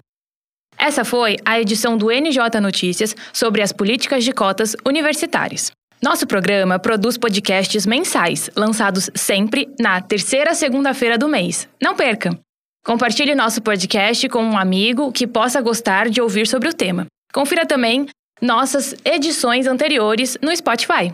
Essa 0.77 1.03
foi 1.03 1.37
a 1.43 1.59
edição 1.59 1.97
do 1.97 2.11
NJ 2.11 2.61
Notícias 2.61 3.15
sobre 3.33 3.63
as 3.63 3.71
políticas 3.71 4.23
de 4.23 4.31
cotas 4.31 4.75
universitárias. 4.85 5.71
Nosso 5.99 6.27
programa 6.27 6.77
produz 6.77 7.17
podcasts 7.17 7.87
mensais, 7.87 8.47
lançados 8.55 9.09
sempre 9.15 9.73
na 9.79 10.01
terceira 10.01 10.53
segunda-feira 10.53 11.17
do 11.17 11.27
mês. 11.27 11.67
Não 11.81 11.95
perca! 11.95 12.39
Compartilhe 12.85 13.33
nosso 13.33 13.63
podcast 13.63 14.29
com 14.29 14.43
um 14.43 14.55
amigo 14.55 15.11
que 15.11 15.25
possa 15.25 15.59
gostar 15.59 16.07
de 16.07 16.21
ouvir 16.21 16.45
sobre 16.45 16.69
o 16.69 16.73
tema. 16.73 17.07
Confira 17.33 17.65
também 17.65 18.05
nossas 18.39 18.93
edições 19.03 19.65
anteriores 19.65 20.37
no 20.39 20.55
Spotify. 20.55 21.11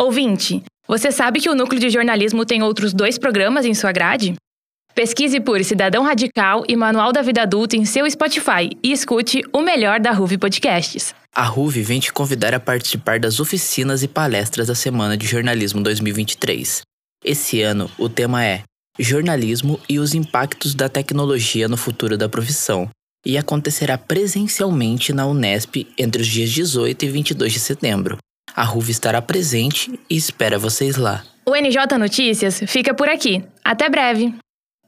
Ouvinte, 0.00 0.64
você 0.88 1.12
sabe 1.12 1.38
que 1.38 1.50
o 1.50 1.54
Núcleo 1.54 1.78
de 1.78 1.90
Jornalismo 1.90 2.46
tem 2.46 2.62
outros 2.62 2.94
dois 2.94 3.18
programas 3.18 3.66
em 3.66 3.74
sua 3.74 3.92
grade? 3.92 4.36
Pesquise 4.94 5.38
por 5.38 5.62
Cidadão 5.62 6.02
Radical 6.02 6.64
e 6.66 6.74
Manual 6.74 7.12
da 7.12 7.20
Vida 7.20 7.42
Adulta 7.42 7.76
em 7.76 7.84
seu 7.84 8.10
Spotify 8.10 8.70
e 8.82 8.90
escute 8.90 9.42
o 9.52 9.60
melhor 9.60 10.00
da 10.00 10.12
Ruve 10.12 10.38
Podcasts. 10.38 11.14
A 11.34 11.42
Ruve 11.42 11.82
vem 11.82 12.00
te 12.00 12.10
convidar 12.10 12.54
a 12.54 12.60
participar 12.60 13.20
das 13.20 13.38
oficinas 13.38 14.02
e 14.02 14.08
palestras 14.08 14.68
da 14.68 14.74
Semana 14.74 15.14
de 15.14 15.26
Jornalismo 15.26 15.82
2023. 15.82 16.80
Esse 17.22 17.60
ano, 17.60 17.90
o 17.98 18.08
tema 18.08 18.42
é 18.42 18.62
jornalismo 18.98 19.80
e 19.88 19.98
os 19.98 20.14
impactos 20.14 20.74
da 20.74 20.88
tecnologia 20.88 21.68
no 21.68 21.76
futuro 21.76 22.16
da 22.16 22.28
profissão, 22.28 22.88
e 23.26 23.38
acontecerá 23.38 23.96
presencialmente 23.96 25.12
na 25.12 25.26
Unesp 25.26 25.86
entre 25.98 26.22
os 26.22 26.28
dias 26.28 26.50
18 26.50 27.04
e 27.04 27.08
22 27.08 27.52
de 27.52 27.60
setembro. 27.60 28.18
A 28.54 28.62
RUV 28.62 28.90
estará 28.90 29.20
presente 29.20 29.98
e 30.08 30.16
espera 30.16 30.58
vocês 30.58 30.96
lá. 30.96 31.24
O 31.46 31.54
NJ 31.54 31.98
Notícias 31.98 32.60
fica 32.66 32.94
por 32.94 33.08
aqui. 33.08 33.44
Até 33.64 33.88
breve! 33.88 34.34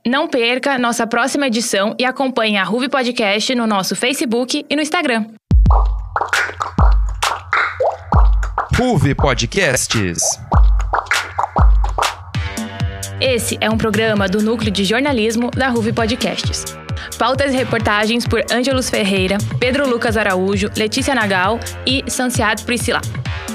Não 0.07 0.29
perca 0.29 0.79
nossa 0.79 1.07
próxima 1.07 1.49
edição 1.49 1.97
e 1.99 2.05
acompanhe 2.05 2.57
a 2.57 2.63
RUV 2.63 2.89
Podcast 2.89 3.53
no 3.57 3.67
nosso 3.67 3.97
Facebook 3.97 4.65
e 4.71 4.77
no 4.77 4.83
Instagram. 4.83 5.27
RUV 8.79 9.15
Podcasts. 9.17 10.39
Esse 13.21 13.57
é 13.63 13.71
um 13.71 13.79
programa 13.79 14.29
do 14.29 14.43
Núcleo 14.43 14.71
de 14.71 14.85
Jornalismo 14.85 15.51
da 15.51 15.69
RUV 15.69 15.95
Podcasts. 15.95 16.77
Pautas 17.19 17.55
e 17.55 17.57
reportagens 17.57 18.27
por 18.27 18.45
Ângelos 18.53 18.91
Ferreira, 18.91 19.39
Pedro 19.59 19.89
Lucas 19.89 20.19
Araújo, 20.19 20.71
Letícia 20.77 21.15
Nagal 21.15 21.59
e 21.87 22.05
Sanciat 22.09 22.63
Priscila. 22.65 23.01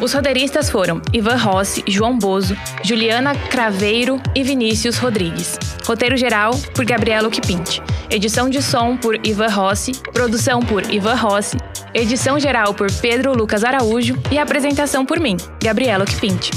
Os 0.01 0.13
roteiristas 0.13 0.67
foram 0.67 0.99
Ivan 1.13 1.35
Rossi, 1.35 1.83
João 1.87 2.17
Bozo, 2.17 2.57
Juliana 2.83 3.35
Craveiro 3.35 4.19
e 4.33 4.41
Vinícius 4.41 4.97
Rodrigues. 4.97 5.59
Roteiro 5.85 6.17
geral 6.17 6.57
por 6.73 6.83
Gabriela 6.83 7.27
Okpint. 7.27 7.81
Edição 8.09 8.49
de 8.49 8.63
som 8.63 8.97
por 8.97 9.15
Ivan 9.23 9.49
Rossi, 9.49 9.91
produção 10.11 10.59
por 10.61 10.91
Ivan 10.91 11.15
Rossi, 11.15 11.57
edição 11.93 12.39
geral 12.39 12.73
por 12.73 12.91
Pedro 12.93 13.37
Lucas 13.37 13.63
Araújo 13.63 14.17
e 14.31 14.39
apresentação 14.39 15.05
por 15.05 15.19
mim, 15.19 15.37
Gabriela 15.61 16.03
Okpint. 16.03 16.49